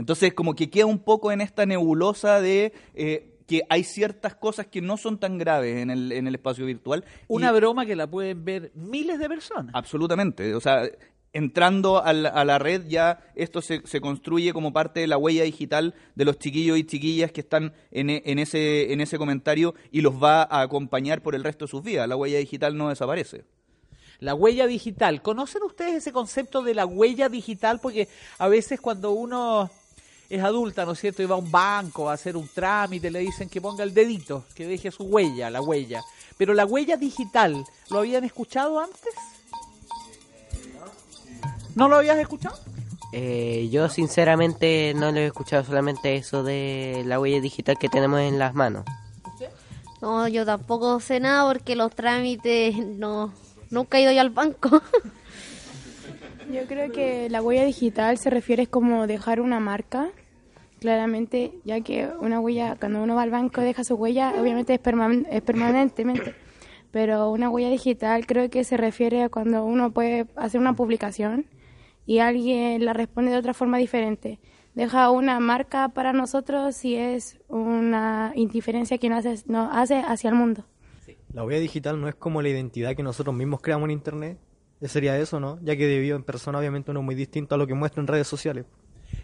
Entonces 0.00 0.34
como 0.34 0.54
que 0.54 0.68
queda 0.70 0.86
un 0.86 0.98
poco 0.98 1.30
en 1.30 1.40
esta 1.40 1.64
nebulosa 1.66 2.40
de... 2.40 2.72
eh, 2.94 3.26
que 3.46 3.62
hay 3.68 3.82
ciertas 3.82 4.36
cosas 4.36 4.68
que 4.68 4.80
no 4.80 4.96
son 4.96 5.18
tan 5.18 5.36
graves 5.36 5.78
en 5.78 5.90
el, 5.90 6.12
en 6.12 6.28
el 6.28 6.36
espacio 6.36 6.64
virtual. 6.66 7.04
Una 7.26 7.50
Y- 7.50 7.54
broma 7.56 7.84
que 7.84 7.96
la 7.96 8.06
pueden 8.08 8.44
ver 8.44 8.70
miles 8.76 9.18
de 9.18 9.28
personas. 9.28 9.74
Absolutamente. 9.74 10.54
O 10.54 10.60
sea, 10.60 10.84
entrando 11.32 12.00
a 12.00 12.12
la, 12.12 12.28
a 12.28 12.44
la 12.44 12.60
red 12.60 12.86
ya 12.86 13.18
esto 13.34 13.60
se, 13.60 13.82
se 13.86 14.00
construye 14.00 14.52
como 14.52 14.72
parte 14.72 15.00
de 15.00 15.08
la 15.08 15.18
huella 15.18 15.42
digital 15.42 15.94
de 16.14 16.24
los 16.24 16.38
chiquillos 16.38 16.78
y 16.78 16.84
chiquillas 16.84 17.32
que 17.32 17.40
están 17.40 17.72
en, 17.90 18.10
e- 18.10 18.22
en 18.24 18.38
ese, 18.38 18.92
en 18.92 19.00
ese 19.00 19.18
comentario 19.18 19.74
y 19.90 20.00
los 20.00 20.14
va 20.22 20.42
a 20.42 20.60
acompañar 20.60 21.20
por 21.20 21.34
el 21.34 21.42
resto 21.42 21.64
de 21.64 21.70
sus 21.72 21.82
vidas. 21.82 22.08
La 22.08 22.14
huella 22.14 22.38
digital 22.38 22.76
no 22.76 22.88
desaparece. 22.88 23.42
La 24.20 24.34
huella 24.34 24.68
digital. 24.68 25.22
¿Conocen 25.22 25.62
ustedes 25.64 25.94
ese 25.94 26.12
concepto 26.12 26.62
de 26.62 26.74
la 26.74 26.86
huella 26.86 27.28
digital? 27.28 27.80
Porque 27.82 28.06
a 28.38 28.46
veces 28.46 28.80
cuando 28.80 29.10
uno 29.12 29.70
es 30.30 30.42
adulta, 30.42 30.86
¿no 30.86 30.92
es 30.92 31.00
cierto? 31.00 31.22
Y 31.22 31.26
va 31.26 31.34
a 31.34 31.38
un 31.38 31.50
banco 31.50 32.08
a 32.08 32.12
hacer 32.14 32.36
un 32.36 32.48
trámite, 32.48 33.10
le 33.10 33.18
dicen 33.18 33.48
que 33.48 33.60
ponga 33.60 33.82
el 33.82 33.92
dedito, 33.92 34.44
que 34.54 34.66
deje 34.66 34.92
su 34.92 35.02
huella, 35.02 35.50
la 35.50 35.60
huella. 35.60 36.02
Pero 36.38 36.54
la 36.54 36.64
huella 36.64 36.96
digital, 36.96 37.64
¿lo 37.90 37.98
habían 37.98 38.22
escuchado 38.22 38.78
antes? 38.78 39.14
¿No 41.74 41.88
lo 41.88 41.96
habías 41.96 42.16
escuchado? 42.18 42.56
Eh, 43.12 43.68
yo 43.72 43.88
sinceramente 43.88 44.92
no 44.94 45.10
lo 45.10 45.18
he 45.18 45.26
escuchado 45.26 45.64
solamente 45.64 46.14
eso 46.14 46.44
de 46.44 47.02
la 47.06 47.18
huella 47.18 47.40
digital 47.40 47.76
que 47.76 47.88
tenemos 47.88 48.20
en 48.20 48.38
las 48.38 48.54
manos. 48.54 48.84
No, 50.00 50.28
yo 50.28 50.46
tampoco 50.46 51.00
sé 51.00 51.20
nada 51.20 51.46
porque 51.46 51.76
los 51.76 51.94
trámites 51.94 52.76
no 52.78 53.34
nunca 53.68 53.98
he 53.98 54.02
ido 54.02 54.12
yo 54.12 54.20
al 54.20 54.30
banco. 54.30 54.80
Yo 56.52 56.66
creo 56.66 56.90
que 56.92 57.28
la 57.30 57.42
huella 57.42 57.64
digital 57.64 58.18
se 58.18 58.30
refiere 58.30 58.66
como 58.66 59.06
dejar 59.06 59.40
una 59.40 59.60
marca, 59.60 60.10
claramente, 60.80 61.52
ya 61.64 61.80
que 61.80 62.08
una 62.20 62.40
huella, 62.40 62.76
cuando 62.78 63.02
uno 63.02 63.14
va 63.14 63.22
al 63.22 63.30
banco 63.30 63.60
deja 63.60 63.84
su 63.84 63.94
huella, 63.94 64.34
obviamente 64.40 64.74
es, 64.74 64.82
perman- 64.82 65.26
es 65.30 65.42
permanentemente, 65.42 66.34
pero 66.90 67.30
una 67.30 67.48
huella 67.50 67.68
digital 67.70 68.26
creo 68.26 68.50
que 68.50 68.64
se 68.64 68.76
refiere 68.76 69.22
a 69.22 69.28
cuando 69.28 69.64
uno 69.64 69.92
puede 69.92 70.26
hacer 70.36 70.60
una 70.60 70.74
publicación 70.74 71.46
y 72.06 72.18
alguien 72.18 72.84
la 72.84 72.92
responde 72.94 73.30
de 73.30 73.36
otra 73.38 73.54
forma 73.54 73.78
diferente. 73.78 74.40
Deja 74.74 75.10
una 75.10 75.38
marca 75.40 75.88
para 75.90 76.12
nosotros 76.12 76.74
si 76.76 76.96
es 76.96 77.38
una 77.48 78.32
indiferencia 78.34 78.98
que 78.98 79.08
nos 79.08 79.24
hace, 79.26 79.44
nos 79.46 79.68
hace 79.72 79.96
hacia 79.98 80.30
el 80.30 80.36
mundo. 80.36 80.64
La 81.32 81.44
huella 81.44 81.60
digital 81.60 82.00
no 82.00 82.08
es 82.08 82.14
como 82.16 82.42
la 82.42 82.48
identidad 82.48 82.96
que 82.96 83.02
nosotros 83.02 83.34
mismos 83.34 83.60
creamos 83.60 83.86
en 83.86 83.92
Internet. 83.92 84.38
Eh, 84.80 84.88
Sería 84.88 85.18
eso, 85.18 85.40
¿no? 85.40 85.58
Ya 85.62 85.76
que 85.76 85.86
debido 85.86 86.16
en 86.16 86.22
persona 86.22 86.58
obviamente 86.58 86.90
uno 86.90 87.00
es 87.00 87.06
muy 87.06 87.14
distinto 87.14 87.54
a 87.54 87.58
lo 87.58 87.66
que 87.66 87.74
muestra 87.74 88.00
en 88.00 88.06
redes 88.06 88.26
sociales. 88.26 88.64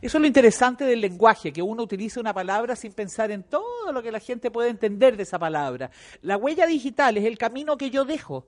Eso 0.03 0.19
es 0.19 0.21
lo 0.21 0.27
interesante 0.27 0.85
del 0.85 1.01
lenguaje, 1.01 1.53
que 1.53 1.63
uno 1.63 1.83
utiliza 1.83 2.21
una 2.21 2.35
palabra 2.35 2.77
sin 2.77 2.93
pensar 2.93 3.31
en 3.31 3.45
todo 3.45 3.93
lo 3.93 4.03
que 4.03 4.13
la 4.13 4.21
gente 4.21 4.51
puede 4.51 4.69
entender 4.69 5.17
de 5.17 5.23
esa 5.23 5.39
palabra. 5.39 5.91
La 6.23 6.37
huella 6.37 6.67
digital 6.67 7.17
es 7.17 7.25
el 7.25 7.39
camino 7.39 7.77
que 7.77 7.91
yo 7.91 8.05
dejo. 8.05 8.47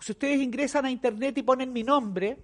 Si 0.00 0.12
ustedes 0.12 0.40
ingresan 0.40 0.84
a 0.84 0.90
internet 0.90 1.38
y 1.38 1.42
ponen 1.42 1.72
mi 1.72 1.82
nombre, 1.82 2.36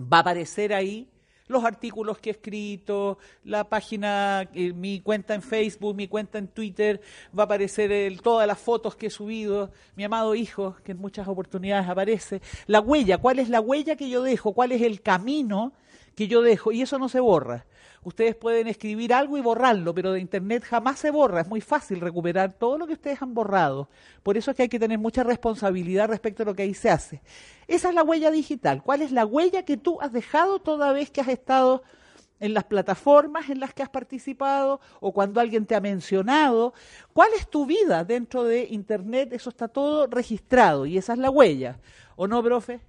va 0.00 0.18
a 0.18 0.20
aparecer 0.20 0.72
ahí 0.72 1.08
los 1.52 1.64
artículos 1.64 2.18
que 2.18 2.30
he 2.30 2.32
escrito, 2.32 3.18
la 3.44 3.64
página, 3.68 4.48
eh, 4.54 4.72
mi 4.72 5.00
cuenta 5.00 5.34
en 5.34 5.42
Facebook, 5.42 5.94
mi 5.94 6.08
cuenta 6.08 6.38
en 6.38 6.48
Twitter, 6.48 7.00
va 7.36 7.42
a 7.42 7.46
aparecer 7.46 7.92
el- 7.92 8.20
todas 8.22 8.46
las 8.46 8.58
fotos 8.58 8.96
que 8.96 9.06
he 9.06 9.10
subido, 9.10 9.70
mi 9.94 10.04
amado 10.04 10.34
hijo, 10.34 10.76
que 10.84 10.92
en 10.92 10.98
muchas 10.98 11.28
oportunidades 11.28 11.88
aparece. 11.88 12.40
La 12.66 12.80
huella, 12.80 13.18
¿cuál 13.18 13.38
es 13.38 13.48
la 13.48 13.60
huella 13.60 13.96
que 13.96 14.08
yo 14.08 14.22
dejo? 14.22 14.52
¿Cuál 14.52 14.72
es 14.72 14.82
el 14.82 15.02
camino 15.02 15.72
que 16.14 16.28
yo 16.28 16.42
dejo? 16.42 16.72
Y 16.72 16.82
eso 16.82 16.98
no 16.98 17.08
se 17.08 17.20
borra. 17.20 17.66
Ustedes 18.04 18.34
pueden 18.34 18.66
escribir 18.66 19.14
algo 19.14 19.38
y 19.38 19.40
borrarlo, 19.40 19.94
pero 19.94 20.12
de 20.12 20.20
Internet 20.20 20.64
jamás 20.64 20.98
se 20.98 21.12
borra. 21.12 21.42
Es 21.42 21.48
muy 21.48 21.60
fácil 21.60 22.00
recuperar 22.00 22.52
todo 22.52 22.76
lo 22.76 22.86
que 22.86 22.94
ustedes 22.94 23.22
han 23.22 23.32
borrado. 23.32 23.88
Por 24.24 24.36
eso 24.36 24.50
es 24.50 24.56
que 24.56 24.64
hay 24.64 24.68
que 24.68 24.80
tener 24.80 24.98
mucha 24.98 25.22
responsabilidad 25.22 26.08
respecto 26.08 26.42
a 26.42 26.46
lo 26.46 26.56
que 26.56 26.64
ahí 26.64 26.74
se 26.74 26.90
hace. 26.90 27.22
Esa 27.68 27.90
es 27.90 27.94
la 27.94 28.02
huella 28.02 28.32
digital. 28.32 28.82
¿Cuál 28.82 29.02
es 29.02 29.12
la 29.12 29.24
huella 29.24 29.64
que 29.64 29.76
tú 29.76 30.00
has 30.00 30.12
dejado 30.12 30.58
toda 30.58 30.92
vez 30.92 31.12
que 31.12 31.20
has 31.20 31.28
estado 31.28 31.84
en 32.40 32.54
las 32.54 32.64
plataformas 32.64 33.50
en 33.50 33.60
las 33.60 33.72
que 33.72 33.84
has 33.84 33.88
participado 33.88 34.80
o 34.98 35.12
cuando 35.12 35.40
alguien 35.40 35.64
te 35.64 35.76
ha 35.76 35.80
mencionado? 35.80 36.74
¿Cuál 37.12 37.30
es 37.38 37.48
tu 37.48 37.66
vida 37.66 38.02
dentro 38.02 38.42
de 38.42 38.66
Internet? 38.68 39.32
Eso 39.32 39.50
está 39.50 39.68
todo 39.68 40.08
registrado 40.08 40.86
y 40.86 40.98
esa 40.98 41.12
es 41.12 41.20
la 41.20 41.30
huella. 41.30 41.78
¿O 42.16 42.26
no, 42.26 42.42
profe? 42.42 42.80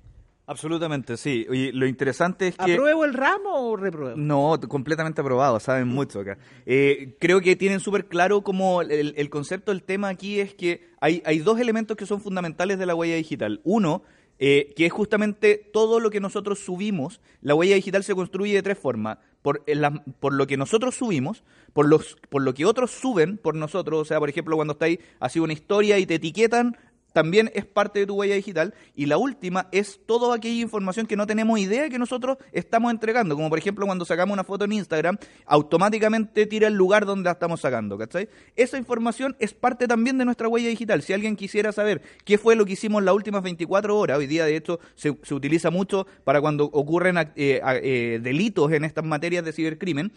Absolutamente, 0.46 1.16
sí. 1.16 1.46
Y 1.52 1.72
lo 1.72 1.88
interesante 1.88 2.50
es 2.50 2.58
que... 2.58 2.74
¿Apruebo 2.74 3.06
el 3.06 3.14
ramo 3.14 3.70
o 3.72 3.78
repruebo? 3.78 4.18
No, 4.18 4.60
completamente 4.68 5.22
aprobado, 5.22 5.58
saben 5.60 5.88
mucho 5.88 6.20
acá. 6.20 6.38
Eh, 6.66 7.16
creo 7.20 7.40
que 7.40 7.56
tienen 7.56 7.80
súper 7.80 8.08
claro 8.08 8.42
como 8.44 8.82
el, 8.82 9.14
el 9.16 9.30
concepto 9.30 9.72
del 9.72 9.84
tema 9.84 10.10
aquí 10.10 10.42
es 10.42 10.54
que 10.54 10.90
hay, 11.00 11.24
hay 11.26 11.40
dos 11.40 11.60
elementos 11.60 11.96
que 11.96 12.06
son 12.06 12.20
fundamentales 12.20 12.78
de 12.78 12.86
la 12.86 12.94
huella 12.94 13.16
digital. 13.16 13.62
Uno, 13.64 14.04
eh, 14.38 14.74
que 14.76 14.86
es 14.86 14.92
justamente 14.92 15.70
todo 15.72 16.02
lo 16.02 16.10
que 16.10 16.20
nosotros 16.20 16.60
subimos. 16.60 17.22
La 17.42 17.56
huella 17.56 17.76
digital 17.76 18.04
se 18.04 18.14
construye 18.14 18.54
de 18.54 18.64
tres 18.64 18.78
formas. 18.78 19.20
Por, 19.42 19.62
en 19.68 19.82
la- 19.82 20.04
por 20.22 20.34
lo 20.34 20.48
que 20.48 20.56
nosotros 20.58 20.96
subimos, 20.96 21.44
por, 21.74 21.88
los, 21.88 22.16
por 22.30 22.42
lo 22.44 22.54
que 22.54 22.66
otros 22.66 22.92
suben 22.92 23.38
por 23.38 23.56
nosotros. 23.56 24.02
O 24.02 24.06
sea, 24.06 24.20
por 24.20 24.30
ejemplo, 24.30 24.56
cuando 24.58 24.74
estáis 24.74 25.00
haciendo 25.20 25.46
una 25.46 25.54
historia 25.54 26.00
y 26.00 26.06
te 26.06 26.16
etiquetan, 26.16 26.78
también 27.13 27.52
es 27.54 27.65
parte 27.65 27.99
de 27.99 28.08
tu 28.08 28.15
huella 28.15 28.36
digital. 28.36 28.73
Y 28.95 29.06
la 29.06 29.17
última 29.17 29.67
es 29.71 29.99
toda 30.06 30.36
aquella 30.36 30.62
información 30.62 31.06
que 31.06 31.15
no 31.15 31.26
tenemos 31.26 31.60
idea 31.60 31.89
que 31.89 31.99
nosotros 31.99 32.38
estamos 32.52 32.91
entregando. 32.91 33.36
Como 33.36 33.49
por 33.49 33.60
ejemplo 33.60 33.86
cuando 33.86 34.04
sacamos 34.04 34.34
una 34.34 34.43
foto 34.43 34.65
en 34.65 34.73
Instagram, 34.73 35.17
automáticamente 35.45 36.45
tira 36.45 36.67
el 36.67 36.73
lugar 36.73 37.06
donde 37.06 37.28
la 37.28 37.34
estamos 37.34 37.62
sacando. 37.62 37.97
¿cachai? 37.97 38.28
Esa 38.56 38.78
información 38.78 39.36
es 39.39 39.54
parte 39.54 39.88
también 39.88 40.17
de 40.17 40.26
nuestra 40.26 40.47
huella 40.47 40.69
digital. 40.69 41.02
Si 41.02 41.13
alguien 41.13 41.36
quisiera 41.36 41.71
saber 41.71 42.02
qué 42.26 42.38
fue 42.38 42.56
lo 42.56 42.65
que 42.65 42.73
hicimos 42.73 43.04
las 43.04 43.15
últimas 43.15 43.43
24 43.43 43.97
horas, 43.97 44.17
hoy 44.17 44.28
día 44.28 44.45
de 44.45 44.56
hecho 44.56 44.80
se, 44.95 45.17
se 45.21 45.34
utiliza 45.34 45.69
mucho 45.69 46.08
para 46.23 46.41
cuando 46.41 46.65
ocurren 46.65 47.17
eh, 47.17 47.62
eh, 47.63 48.19
delitos 48.21 48.71
en 48.71 48.84
estas 48.84 49.06
materias 49.06 49.45
de 49.45 49.54
cibercrimen, 49.54 50.12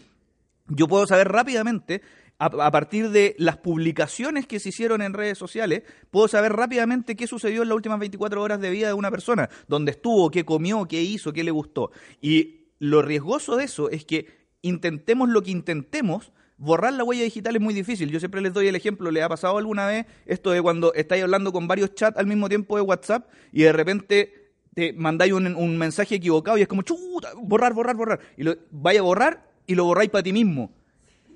yo 0.69 0.87
puedo 0.87 1.07
saber 1.07 1.29
rápidamente, 1.29 2.01
a, 2.39 2.71
partir 2.71 3.09
de 3.09 3.35
las 3.39 3.57
publicaciones 3.57 4.45
que 4.45 4.59
se 4.59 4.69
hicieron 4.69 5.01
en 5.01 5.13
redes 5.13 5.37
sociales, 5.37 5.83
puedo 6.11 6.27
saber 6.27 6.53
rápidamente 6.53 7.15
qué 7.15 7.25
sucedió 7.25 7.63
en 7.63 7.69
las 7.69 7.75
últimas 7.75 7.99
24 7.99 8.41
horas 8.41 8.61
de 8.61 8.69
vida 8.69 8.87
de 8.87 8.93
una 8.93 9.09
persona, 9.09 9.49
dónde 9.67 9.91
estuvo, 9.91 10.29
qué 10.29 10.45
comió, 10.45 10.85
qué 10.85 11.01
hizo, 11.01 11.33
qué 11.33 11.43
le 11.43 11.51
gustó. 11.51 11.91
Y 12.21 12.67
lo 12.79 13.01
riesgoso 13.01 13.55
de 13.55 13.63
eso 13.63 13.89
es 13.89 14.05
que 14.05 14.27
intentemos 14.61 15.29
lo 15.29 15.41
que 15.41 15.51
intentemos, 15.51 16.31
borrar 16.57 16.93
la 16.93 17.03
huella 17.03 17.23
digital 17.23 17.55
es 17.55 17.61
muy 17.61 17.73
difícil. 17.73 18.11
Yo 18.11 18.19
siempre 18.19 18.41
les 18.41 18.53
doy 18.53 18.67
el 18.67 18.75
ejemplo, 18.75 19.09
¿le 19.09 19.23
ha 19.23 19.29
pasado 19.29 19.57
alguna 19.57 19.87
vez 19.87 20.05
esto 20.27 20.51
de 20.51 20.61
cuando 20.61 20.93
estáis 20.93 21.23
hablando 21.23 21.51
con 21.51 21.67
varios 21.67 21.95
chats 21.95 22.17
al 22.17 22.27
mismo 22.27 22.49
tiempo 22.49 22.75
de 22.75 22.83
WhatsApp 22.83 23.27
y 23.51 23.63
de 23.63 23.73
repente 23.73 24.51
te 24.75 24.93
mandáis 24.93 25.33
un, 25.33 25.55
un 25.55 25.75
mensaje 25.75 26.15
equivocado 26.15 26.55
y 26.59 26.61
es 26.61 26.67
como, 26.67 26.83
chuta, 26.83 27.29
borrar, 27.35 27.73
borrar, 27.73 27.95
borrar. 27.95 28.19
Y 28.37 28.43
lo 28.43 28.55
vaya 28.69 28.99
a 28.99 29.03
borrar 29.03 29.49
y 29.65 29.73
lo 29.73 29.85
borráis 29.85 30.11
para 30.11 30.21
ti 30.21 30.33
mismo. 30.33 30.76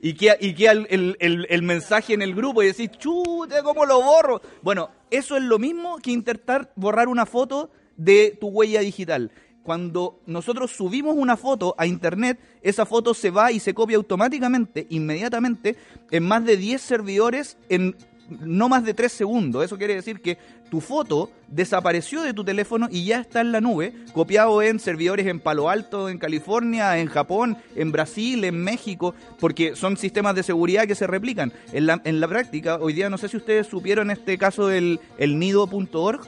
Y 0.03 0.13
queda, 0.15 0.35
y 0.39 0.53
queda 0.55 0.71
el, 0.71 0.87
el- 0.89 1.17
el- 1.19 1.47
el 1.49 1.61
mensaje 1.61 2.13
en 2.13 2.21
el 2.23 2.33
grupo 2.33 2.63
y 2.63 2.67
decís, 2.67 2.89
chuta, 2.97 3.61
¿cómo 3.63 3.85
lo 3.85 4.01
borro? 4.01 4.41
Bueno, 4.63 4.89
eso 5.11 5.37
es 5.37 5.43
lo 5.43 5.59
mismo 5.59 5.97
que 5.99 6.11
intentar 6.11 6.71
borrar 6.75 7.07
una 7.07 7.25
foto 7.27 7.69
de 7.97 8.35
tu 8.39 8.47
huella 8.47 8.81
digital. 8.81 9.31
Cuando 9.61 10.19
nosotros 10.25 10.71
subimos 10.71 11.15
una 11.15 11.37
foto 11.37 11.75
a 11.77 11.85
internet, 11.85 12.39
esa 12.63 12.87
foto 12.87 13.13
se 13.13 13.29
va 13.29 13.51
y 13.51 13.59
se 13.59 13.75
copia 13.75 13.97
automáticamente, 13.97 14.87
inmediatamente, 14.89 15.75
en 16.09 16.23
más 16.23 16.43
de 16.45 16.57
10 16.57 16.81
servidores 16.81 17.57
en 17.69 17.95
no 18.29 18.69
más 18.69 18.83
de 18.83 18.93
3 18.93 19.11
segundos. 19.11 19.63
Eso 19.63 19.77
quiere 19.77 19.95
decir 19.95 20.21
que 20.21 20.37
tu 20.69 20.79
foto 20.79 21.31
desapareció 21.47 22.21
de 22.21 22.33
tu 22.33 22.43
teléfono 22.43 22.87
y 22.89 23.05
ya 23.05 23.19
está 23.19 23.41
en 23.41 23.51
la 23.51 23.61
nube, 23.61 23.93
copiado 24.13 24.61
en 24.61 24.79
servidores 24.79 25.27
en 25.27 25.39
Palo 25.39 25.69
Alto, 25.69 26.09
en 26.09 26.17
California, 26.17 26.97
en 26.97 27.07
Japón, 27.07 27.57
en 27.75 27.91
Brasil, 27.91 28.43
en 28.43 28.63
México, 28.63 29.13
porque 29.39 29.75
son 29.75 29.97
sistemas 29.97 30.35
de 30.35 30.43
seguridad 30.43 30.87
que 30.87 30.95
se 30.95 31.07
replican. 31.07 31.51
En 31.73 31.85
la, 31.85 32.01
en 32.05 32.19
la 32.19 32.27
práctica, 32.27 32.77
hoy 32.77 32.93
día 32.93 33.09
no 33.09 33.17
sé 33.17 33.27
si 33.27 33.37
ustedes 33.37 33.67
supieron 33.67 34.11
este 34.11 34.37
caso 34.37 34.67
del 34.67 34.99
el 35.17 35.39
nido.org. 35.39 36.21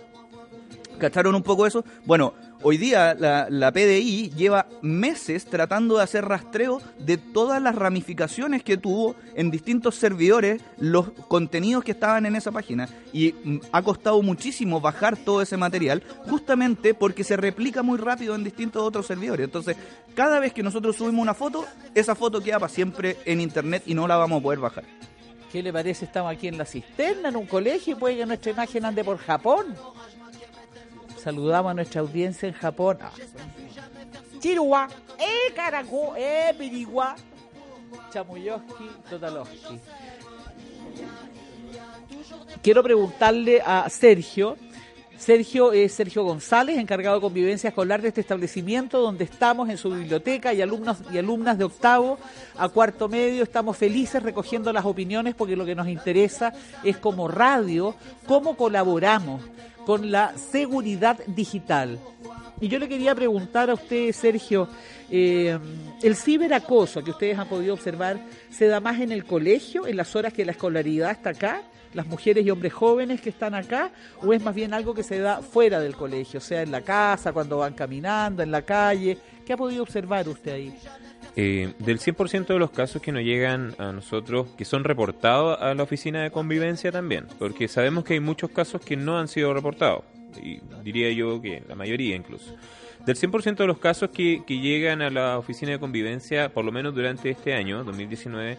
¿Cacharon 0.99 1.36
un 1.36 1.43
poco 1.43 1.65
eso? 1.65 1.84
Bueno, 2.06 2.34
hoy 2.63 2.78
día 2.78 3.13
la, 3.13 3.71
PDI 3.71 4.32
lleva 4.32 4.67
meses 4.82 5.45
tratando 5.45 5.97
de 5.97 6.04
hacer 6.04 6.26
rastreo 6.26 6.82
de 6.97 7.17
todas 7.17 7.62
las 7.62 7.76
ramificaciones 7.76 8.63
que 8.63 8.78
tuvo 8.78 9.15
en 9.36 9.52
distintos 9.52 9.95
servidores 9.95 10.62
los 10.78 11.12
contenidos 11.28 11.84
que 11.84 11.91
estaban 11.91 12.26
en 12.26 12.36
esa 12.36 12.52
página. 12.52 12.89
Y 13.12 13.34
mm, 13.34 13.60
ha 13.71 13.82
costado 13.82 14.21
muchísimo 14.21 14.82
bajar 14.82 15.17
todo 15.17 15.41
ese 15.41 15.58
material 15.58 16.04
justamente 16.28 16.93
porque 16.93 17.23
se 17.23 17.38
replica 17.38 17.84
muy 17.84 17.97
rápido 17.97 18.36
en 18.36 18.43
distintos 18.43 18.82
otros 18.82 19.06
servidores. 19.06 19.45
Entonces, 19.45 19.78
cada 20.15 20.39
vez 20.39 20.54
que 20.54 20.63
nosotros 20.63 20.95
subimos 20.95 21.21
una 21.21 21.34
foto, 21.34 21.65
esa 21.93 22.15
foto 22.15 22.41
queda 22.41 22.60
para 22.60 22.73
siempre 22.73 23.17
en 23.26 23.41
internet 23.41 23.84
y 23.86 23.93
no 23.93 24.08
la 24.08 24.17
vamos 24.17 24.39
a 24.39 24.43
poder 24.43 24.60
bajar. 24.60 24.86
¿Qué 25.52 25.62
le 25.62 25.71
parece? 25.71 26.06
Estamos 26.06 26.34
aquí 26.34 26.47
en 26.47 26.58
la 26.58 26.65
cisterna, 26.65 27.30
en 27.30 27.36
un 27.36 27.45
colegio, 27.45 27.95
y 27.95 27.99
puede 27.99 28.17
que 28.17 28.26
nuestra 28.26 28.52
imagen 28.52 28.86
ande 28.86 29.04
por 29.04 29.19
Japón. 29.19 29.76
Saludamos 31.23 31.71
a 31.71 31.73
nuestra 31.73 32.01
audiencia 32.01 32.49
en 32.49 32.53
Japón. 32.53 32.97
Ah. 33.01 33.12
Eh, 35.17 35.53
Caraco, 35.55 36.15
eh, 36.17 36.53
Pirigua, 36.59 37.15
Chamuyoski, 38.12 38.89
Totaloski. 39.09 39.79
Quiero 42.62 42.83
preguntarle 42.83 43.62
a 43.65 43.89
Sergio. 43.89 44.57
Sergio 45.17 45.71
es 45.71 45.93
Sergio 45.93 46.25
González, 46.25 46.77
encargado 46.77 47.15
de 47.15 47.21
convivencia 47.21 47.69
escolar 47.69 48.01
de 48.01 48.09
este 48.09 48.19
establecimiento 48.19 48.99
donde 48.99 49.23
estamos 49.23 49.69
en 49.69 49.77
su 49.77 49.91
biblioteca 49.91 50.53
y 50.53 50.62
alumnos 50.62 50.97
y 51.13 51.17
alumnas 51.17 51.57
de 51.57 51.63
octavo 51.63 52.17
a 52.57 52.67
cuarto 52.67 53.07
medio. 53.07 53.43
Estamos 53.43 53.77
felices 53.77 54.21
recogiendo 54.21 54.73
las 54.73 54.83
opiniones 54.83 55.36
porque 55.36 55.55
lo 55.55 55.65
que 55.65 55.75
nos 55.75 55.88
interesa 55.88 56.51
es 56.83 56.97
como 56.97 57.29
radio, 57.29 57.95
cómo 58.27 58.57
colaboramos 58.57 59.41
con 59.85 60.11
la 60.11 60.37
seguridad 60.37 61.19
digital. 61.27 61.99
Y 62.61 62.67
yo 62.67 62.79
le 62.79 62.87
quería 62.87 63.13
preguntar 63.13 63.69
a 63.69 63.73
usted, 63.73 64.11
Sergio, 64.13 64.69
eh, 65.09 65.57
el 66.01 66.15
ciberacoso 66.15 67.03
que 67.03 67.11
ustedes 67.11 67.37
han 67.37 67.47
podido 67.47 67.73
observar, 67.73 68.19
¿se 68.49 68.67
da 68.67 68.79
más 68.79 68.99
en 69.01 69.11
el 69.11 69.25
colegio, 69.25 69.85
en 69.85 69.97
las 69.97 70.15
horas 70.15 70.33
que 70.33 70.45
la 70.45 70.51
escolaridad 70.51 71.11
está 71.11 71.31
acá? 71.31 71.61
las 71.93 72.07
mujeres 72.07 72.45
y 72.45 72.49
hombres 72.49 72.73
jóvenes 72.73 73.21
que 73.21 73.29
están 73.29 73.53
acá 73.53 73.91
o 74.21 74.33
es 74.33 74.43
más 74.43 74.55
bien 74.55 74.73
algo 74.73 74.93
que 74.93 75.03
se 75.03 75.19
da 75.19 75.41
fuera 75.41 75.79
del 75.79 75.95
colegio, 75.95 76.39
sea, 76.39 76.61
en 76.61 76.71
la 76.71 76.81
casa, 76.81 77.31
cuando 77.31 77.59
van 77.59 77.73
caminando, 77.73 78.43
en 78.43 78.51
la 78.51 78.63
calle? 78.63 79.17
¿Qué 79.45 79.53
ha 79.53 79.57
podido 79.57 79.83
observar 79.83 80.27
usted 80.27 80.53
ahí? 80.53 80.75
Eh, 81.35 81.73
del 81.79 81.99
100% 81.99 82.53
de 82.53 82.59
los 82.59 82.69
casos 82.69 83.01
que 83.01 83.11
nos 83.11 83.23
llegan 83.23 83.73
a 83.79 83.91
nosotros, 83.91 84.47
que 84.55 84.65
son 84.65 84.83
reportados 84.83 85.59
a 85.59 85.73
la 85.73 85.81
oficina 85.81 86.21
de 86.21 86.29
convivencia 86.29 86.91
también, 86.91 87.25
porque 87.39 87.67
sabemos 87.67 88.03
que 88.03 88.13
hay 88.13 88.19
muchos 88.19 88.51
casos 88.51 88.81
que 88.81 88.95
no 88.95 89.17
han 89.17 89.27
sido 89.27 89.51
reportados, 89.51 90.03
y 90.41 90.59
diría 90.83 91.11
yo 91.11 91.41
que 91.41 91.63
la 91.67 91.73
mayoría 91.73 92.15
incluso. 92.15 92.55
Del 93.05 93.17
100% 93.17 93.55
de 93.55 93.67
los 93.67 93.79
casos 93.79 94.11
que, 94.11 94.43
que 94.45 94.59
llegan 94.59 95.01
a 95.01 95.09
la 95.09 95.39
oficina 95.39 95.71
de 95.71 95.79
convivencia, 95.79 96.53
por 96.53 96.63
lo 96.63 96.71
menos 96.71 96.93
durante 96.93 97.31
este 97.31 97.53
año, 97.53 97.83
2019, 97.83 98.57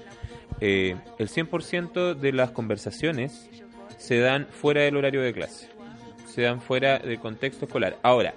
eh, 0.60 0.96
el 1.18 1.28
100% 1.28 2.14
de 2.14 2.32
las 2.32 2.50
conversaciones 2.50 3.48
se 3.98 4.18
dan 4.18 4.46
fuera 4.50 4.82
del 4.82 4.96
horario 4.96 5.22
de 5.22 5.32
clase, 5.32 5.68
se 6.26 6.42
dan 6.42 6.60
fuera 6.60 6.98
del 6.98 7.20
contexto 7.20 7.66
escolar. 7.66 7.98
Ahora, 8.02 8.34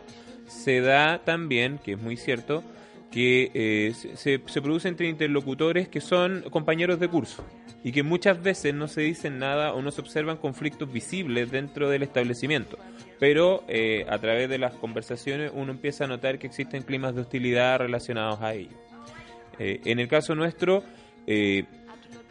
se 0.47 0.80
da 0.80 1.19
también, 1.26 1.80
que 1.80 1.93
es 1.93 2.00
muy 2.00 2.17
cierto, 2.17 2.63
que 3.12 3.52
eh, 3.54 3.93
se, 3.93 4.41
se 4.46 4.62
produce 4.62 4.88
entre 4.88 5.08
interlocutores 5.08 5.88
que 5.88 6.02
son 6.02 6.43
compañeros 6.50 7.00
de 7.00 7.08
curso 7.08 7.43
y 7.84 7.91
que 7.91 8.04
muchas 8.04 8.41
veces 8.41 8.74
no 8.74 8.88
se 8.88 9.02
dicen 9.02 9.39
nada 9.39 9.74
o 9.74 9.82
no 9.82 9.91
se 9.91 10.02
observan 10.02 10.38
conflictos 10.38 10.91
visibles 10.91 11.52
dentro 11.52 11.89
del 11.89 12.04
establecimiento. 12.04 12.78
Pero 13.20 13.63
eh, 13.67 14.06
a 14.10 14.17
través 14.20 14.50
de 14.50 14.58
las 14.58 14.74
conversaciones 14.74 15.52
uno 15.54 15.72
empieza 15.72 16.04
a 16.04 16.08
notar 16.08 16.38
que 16.38 16.48
existen 16.48 16.84
climas 16.84 17.15
de 17.15 17.22
hostilidad 17.22 17.80
relacionados 17.80 18.41
a 18.41 18.54
ello. 18.54 18.78
en 19.60 20.00
el 20.00 20.08
caso 20.08 20.36
nuestro, 20.36 20.84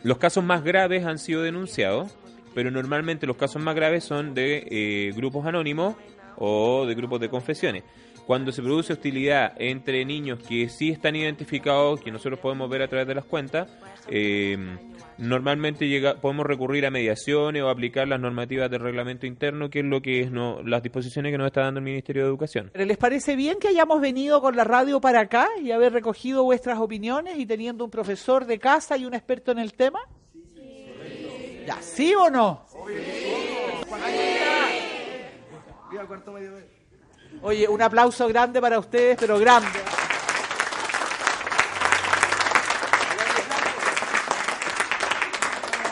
los 0.07 0.19
casos 0.19 0.45
más 0.45 0.63
graves 0.63 1.05
han 1.05 1.19
sido 1.19 1.43
denunciados, 1.43 2.15
pero 2.55 2.71
normalmente 2.71 3.27
los 3.27 3.37
casos 3.37 3.61
más 3.61 3.75
graves 3.75 4.05
son 4.05 4.35
de 4.35 4.67
eh, 4.71 5.13
grupos 5.17 5.45
anónimos 5.47 5.97
o 6.37 6.87
de 6.87 6.95
grupos 6.95 7.21
de 7.21 7.29
confesiones. 7.29 7.83
Cuando 8.27 8.51
se 8.51 8.61
produce 8.61 8.93
hostilidad 8.93 9.53
entre 9.57 10.05
niños 10.05 10.41
que 10.41 10.69
sí 10.69 10.91
están 10.91 11.15
identificados, 11.15 12.01
que 12.01 12.11
nosotros 12.11 12.41
podemos 12.41 12.69
ver 12.69 12.83
a 12.83 12.89
través 12.89 13.07
de 13.07 13.15
las 13.15 13.25
cuentas, 13.25 13.69
eh, 14.09 14.59
normalmente 15.19 15.87
llega, 15.87 16.17
podemos 16.17 16.45
recurrir 16.45 16.87
a 16.87 16.91
mediaciones 16.91 17.63
o 17.63 17.69
aplicar 17.69 18.09
las 18.09 18.19
normativas 18.19 18.69
del 18.69 18.81
reglamento 18.81 19.27
interno, 19.27 19.71
que 19.71 19.79
es 19.79 19.85
lo 19.85 20.03
que 20.03 20.23
es 20.23 20.33
no, 20.33 20.61
las 20.65 20.83
disposiciones 20.83 21.31
que 21.31 21.39
nos 21.39 21.47
está 21.47 21.61
dando 21.61 21.79
el 21.79 21.85
Ministerio 21.85 22.23
de 22.23 22.29
Educación. 22.29 22.73
¿Les 22.75 22.97
parece 22.97 23.37
bien 23.37 23.59
que 23.61 23.69
hayamos 23.69 24.01
venido 24.01 24.41
con 24.41 24.57
la 24.57 24.65
radio 24.65 25.01
para 25.01 25.21
acá 25.21 25.49
y 25.63 25.71
haber 25.71 25.93
recogido 25.93 26.43
vuestras 26.43 26.81
opiniones 26.81 27.39
y 27.39 27.47
teniendo 27.47 27.85
un 27.85 27.93
profesor 27.93 28.45
de 28.45 28.59
casa 28.59 28.97
y 28.97 29.05
un 29.05 29.15
experto 29.15 29.53
en 29.53 29.61
el 29.61 29.75
tema? 29.75 30.01
Sí. 30.53 31.65
¿Ya 31.65 31.81
sí 31.81 32.13
o 32.13 32.29
no? 32.29 32.67
Oye, 37.43 37.69
un 37.69 37.81
aplauso 37.81 38.27
grande 38.29 38.61
para 38.61 38.79
ustedes, 38.79 39.17
pero 39.19 39.39
grande. 39.39 39.69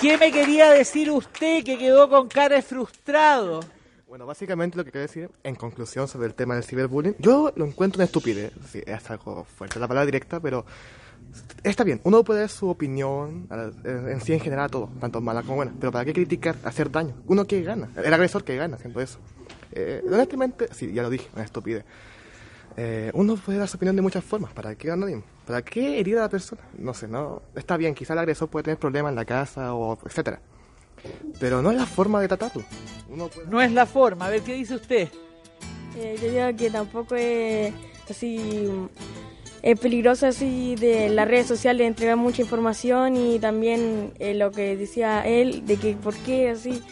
¿Qué 0.00 0.18
me 0.18 0.30
quería 0.30 0.70
decir 0.70 1.10
usted 1.10 1.64
que 1.64 1.78
quedó 1.78 2.10
con 2.10 2.28
cara 2.28 2.60
frustrado? 2.60 3.60
Bueno, 4.06 4.26
básicamente 4.26 4.76
lo 4.76 4.84
que 4.84 4.90
quiero 4.90 5.06
decir, 5.06 5.30
en 5.42 5.54
conclusión 5.54 6.06
sobre 6.08 6.26
el 6.26 6.34
tema 6.34 6.54
del 6.54 6.64
ciberbullying, 6.64 7.16
yo 7.18 7.52
lo 7.56 7.64
encuentro 7.64 7.98
una 7.98 8.04
estupidez. 8.04 8.52
Sí, 8.70 8.82
es 8.86 9.10
algo 9.10 9.44
fuerte 9.44 9.80
la 9.80 9.88
palabra 9.88 10.06
directa, 10.06 10.40
pero 10.40 10.66
está 11.62 11.84
bien. 11.84 12.00
Uno 12.04 12.22
puede 12.22 12.40
dar 12.40 12.48
su 12.50 12.68
opinión 12.68 13.48
en 13.84 14.20
sí 14.20 14.34
en 14.34 14.40
general 14.40 14.66
a 14.66 14.68
todo, 14.68 14.90
tanto 15.00 15.20
mala 15.20 15.42
como 15.42 15.56
buena. 15.56 15.72
Pero 15.80 15.90
¿para 15.90 16.04
qué 16.04 16.12
criticar, 16.12 16.56
hacer 16.64 16.90
daño? 16.90 17.14
Uno 17.26 17.46
que 17.46 17.62
gana, 17.62 17.88
el 17.96 18.12
agresor 18.12 18.44
que 18.44 18.56
gana 18.56 18.76
haciendo 18.76 19.00
eso. 19.00 19.18
Eh, 19.74 20.02
honestamente, 20.06 20.68
sí, 20.72 20.92
ya 20.92 21.02
lo 21.02 21.10
dije, 21.10 21.28
una 21.34 21.44
estupidez. 21.44 21.84
Eh, 22.76 23.10
uno 23.14 23.36
puede 23.36 23.58
dar 23.58 23.68
su 23.68 23.76
opinión 23.76 23.96
de 23.96 24.02
muchas 24.02 24.24
formas. 24.24 24.52
¿Para 24.52 24.74
qué 24.74 24.94
nadie? 24.96 25.22
¿Para 25.46 25.62
qué 25.62 26.00
herir 26.00 26.18
a 26.18 26.22
la 26.22 26.28
persona? 26.28 26.62
No 26.78 26.94
sé, 26.94 27.08
no. 27.08 27.42
Está 27.54 27.76
bien, 27.76 27.94
quizá 27.94 28.14
el 28.14 28.20
agresor 28.20 28.48
puede 28.48 28.64
tener 28.64 28.78
problemas 28.78 29.10
en 29.10 29.16
la 29.16 29.24
casa 29.24 29.74
o 29.74 29.98
etcétera. 30.04 30.40
Pero 31.38 31.60
no 31.60 31.70
es 31.70 31.76
la 31.76 31.86
forma 31.86 32.20
de 32.20 32.28
tratarlo. 32.28 32.64
No 33.48 33.60
es 33.60 33.72
la 33.72 33.86
forma. 33.86 34.26
A 34.26 34.30
ver, 34.30 34.42
¿qué 34.42 34.54
dice 34.54 34.76
usted? 34.76 35.08
Eh, 35.96 36.16
yo 36.20 36.30
digo 36.30 36.58
que 36.58 36.70
tampoco 36.70 37.14
es 37.14 37.72
así. 38.08 38.68
Es 39.62 39.80
peligroso 39.80 40.26
así 40.26 40.74
de 40.76 41.08
las 41.08 41.26
redes 41.26 41.46
sociales 41.46 41.86
entregar 41.86 42.16
mucha 42.16 42.42
información 42.42 43.16
y 43.16 43.38
también 43.38 44.12
eh, 44.18 44.34
lo 44.34 44.50
que 44.50 44.76
decía 44.76 45.26
él 45.26 45.64
de 45.64 45.78
que 45.78 45.94
por 45.94 46.14
qué 46.16 46.50
así 46.50 46.82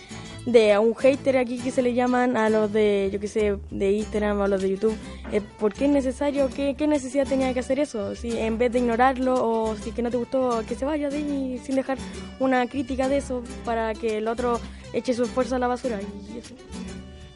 de 0.47 0.73
a 0.73 0.81
un 0.81 0.95
hater 0.95 1.37
aquí 1.37 1.59
que 1.59 1.71
se 1.71 1.83
le 1.83 1.95
llaman 1.95 2.37
a 2.37 2.51
los 2.51 2.73
de, 2.73 3.11
yo 3.13 3.21
qué 3.21 3.29
sé, 3.29 3.59
de 3.71 3.93
Instagram 3.93 4.41
o 4.41 4.45
a 4.45 4.49
los 4.49 4.63
de 4.63 4.71
YouTube. 4.71 4.97
Eh, 5.31 5.41
¿Por 5.41 5.73
qué 5.73 5.85
es 5.85 5.91
necesario? 5.91 6.49
¿Qué, 6.55 6.75
¿Qué, 6.75 6.87
necesidad 6.87 7.27
tenía 7.27 7.53
que 7.55 7.61
hacer 7.61 7.79
eso? 7.79 8.15
Si 8.17 8.37
en 8.39 8.59
vez 8.59 8.73
de 8.73 8.81
ignorarlo 8.81 9.35
o 9.35 9.77
si 9.77 9.93
que 9.93 10.03
no 10.03 10.11
te 10.11 10.17
gustó, 10.17 10.65
que 10.67 10.75
se 10.75 10.85
vaya 10.85 11.09
de 11.09 11.19
ahí 11.19 11.61
sin 11.65 11.77
dejar 11.77 11.99
una 12.41 12.67
crítica 12.67 13.09
de 13.09 13.19
eso 13.19 13.43
para 13.65 13.95
que 13.95 14.19
el 14.19 14.29
otro 14.29 14.61
eche 14.93 15.15
su 15.15 15.25
esfuerzo 15.25 15.57
a 15.57 15.59
la 15.59 15.69
basura. 15.69 16.01
Y 16.03 16.39
eso. 16.39 16.55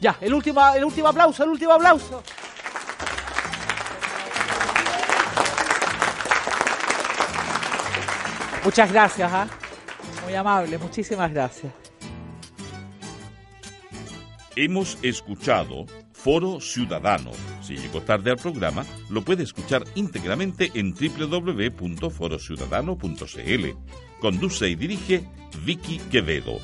Ya, 0.01 0.17
el 0.21 0.33
último, 0.33 0.61
el 0.75 0.83
último 0.83 1.07
aplauso, 1.07 1.43
el 1.43 1.49
último 1.49 1.73
aplauso. 1.73 2.21
Muchas 8.63 8.91
gracias, 8.91 9.31
¿ah? 9.31 9.47
muy 10.25 10.35
amable, 10.35 10.77
muchísimas 10.77 11.31
gracias. 11.31 11.86
Hemos 14.59 14.97
escuchado 15.03 15.85
Foro 16.13 16.59
Ciudadano. 16.59 17.29
Si 17.61 17.77
llegó 17.77 18.01
tarde 18.01 18.31
al 18.31 18.37
programa, 18.37 18.87
lo 19.07 19.21
puede 19.21 19.43
escuchar 19.43 19.83
íntegramente 19.93 20.71
en 20.73 20.95
www.forociudadano.cl. 20.95 23.65
Conduce 24.19 24.67
y 24.67 24.73
dirige 24.73 25.29
Vicky 25.63 25.99
Quevedo. 26.09 26.57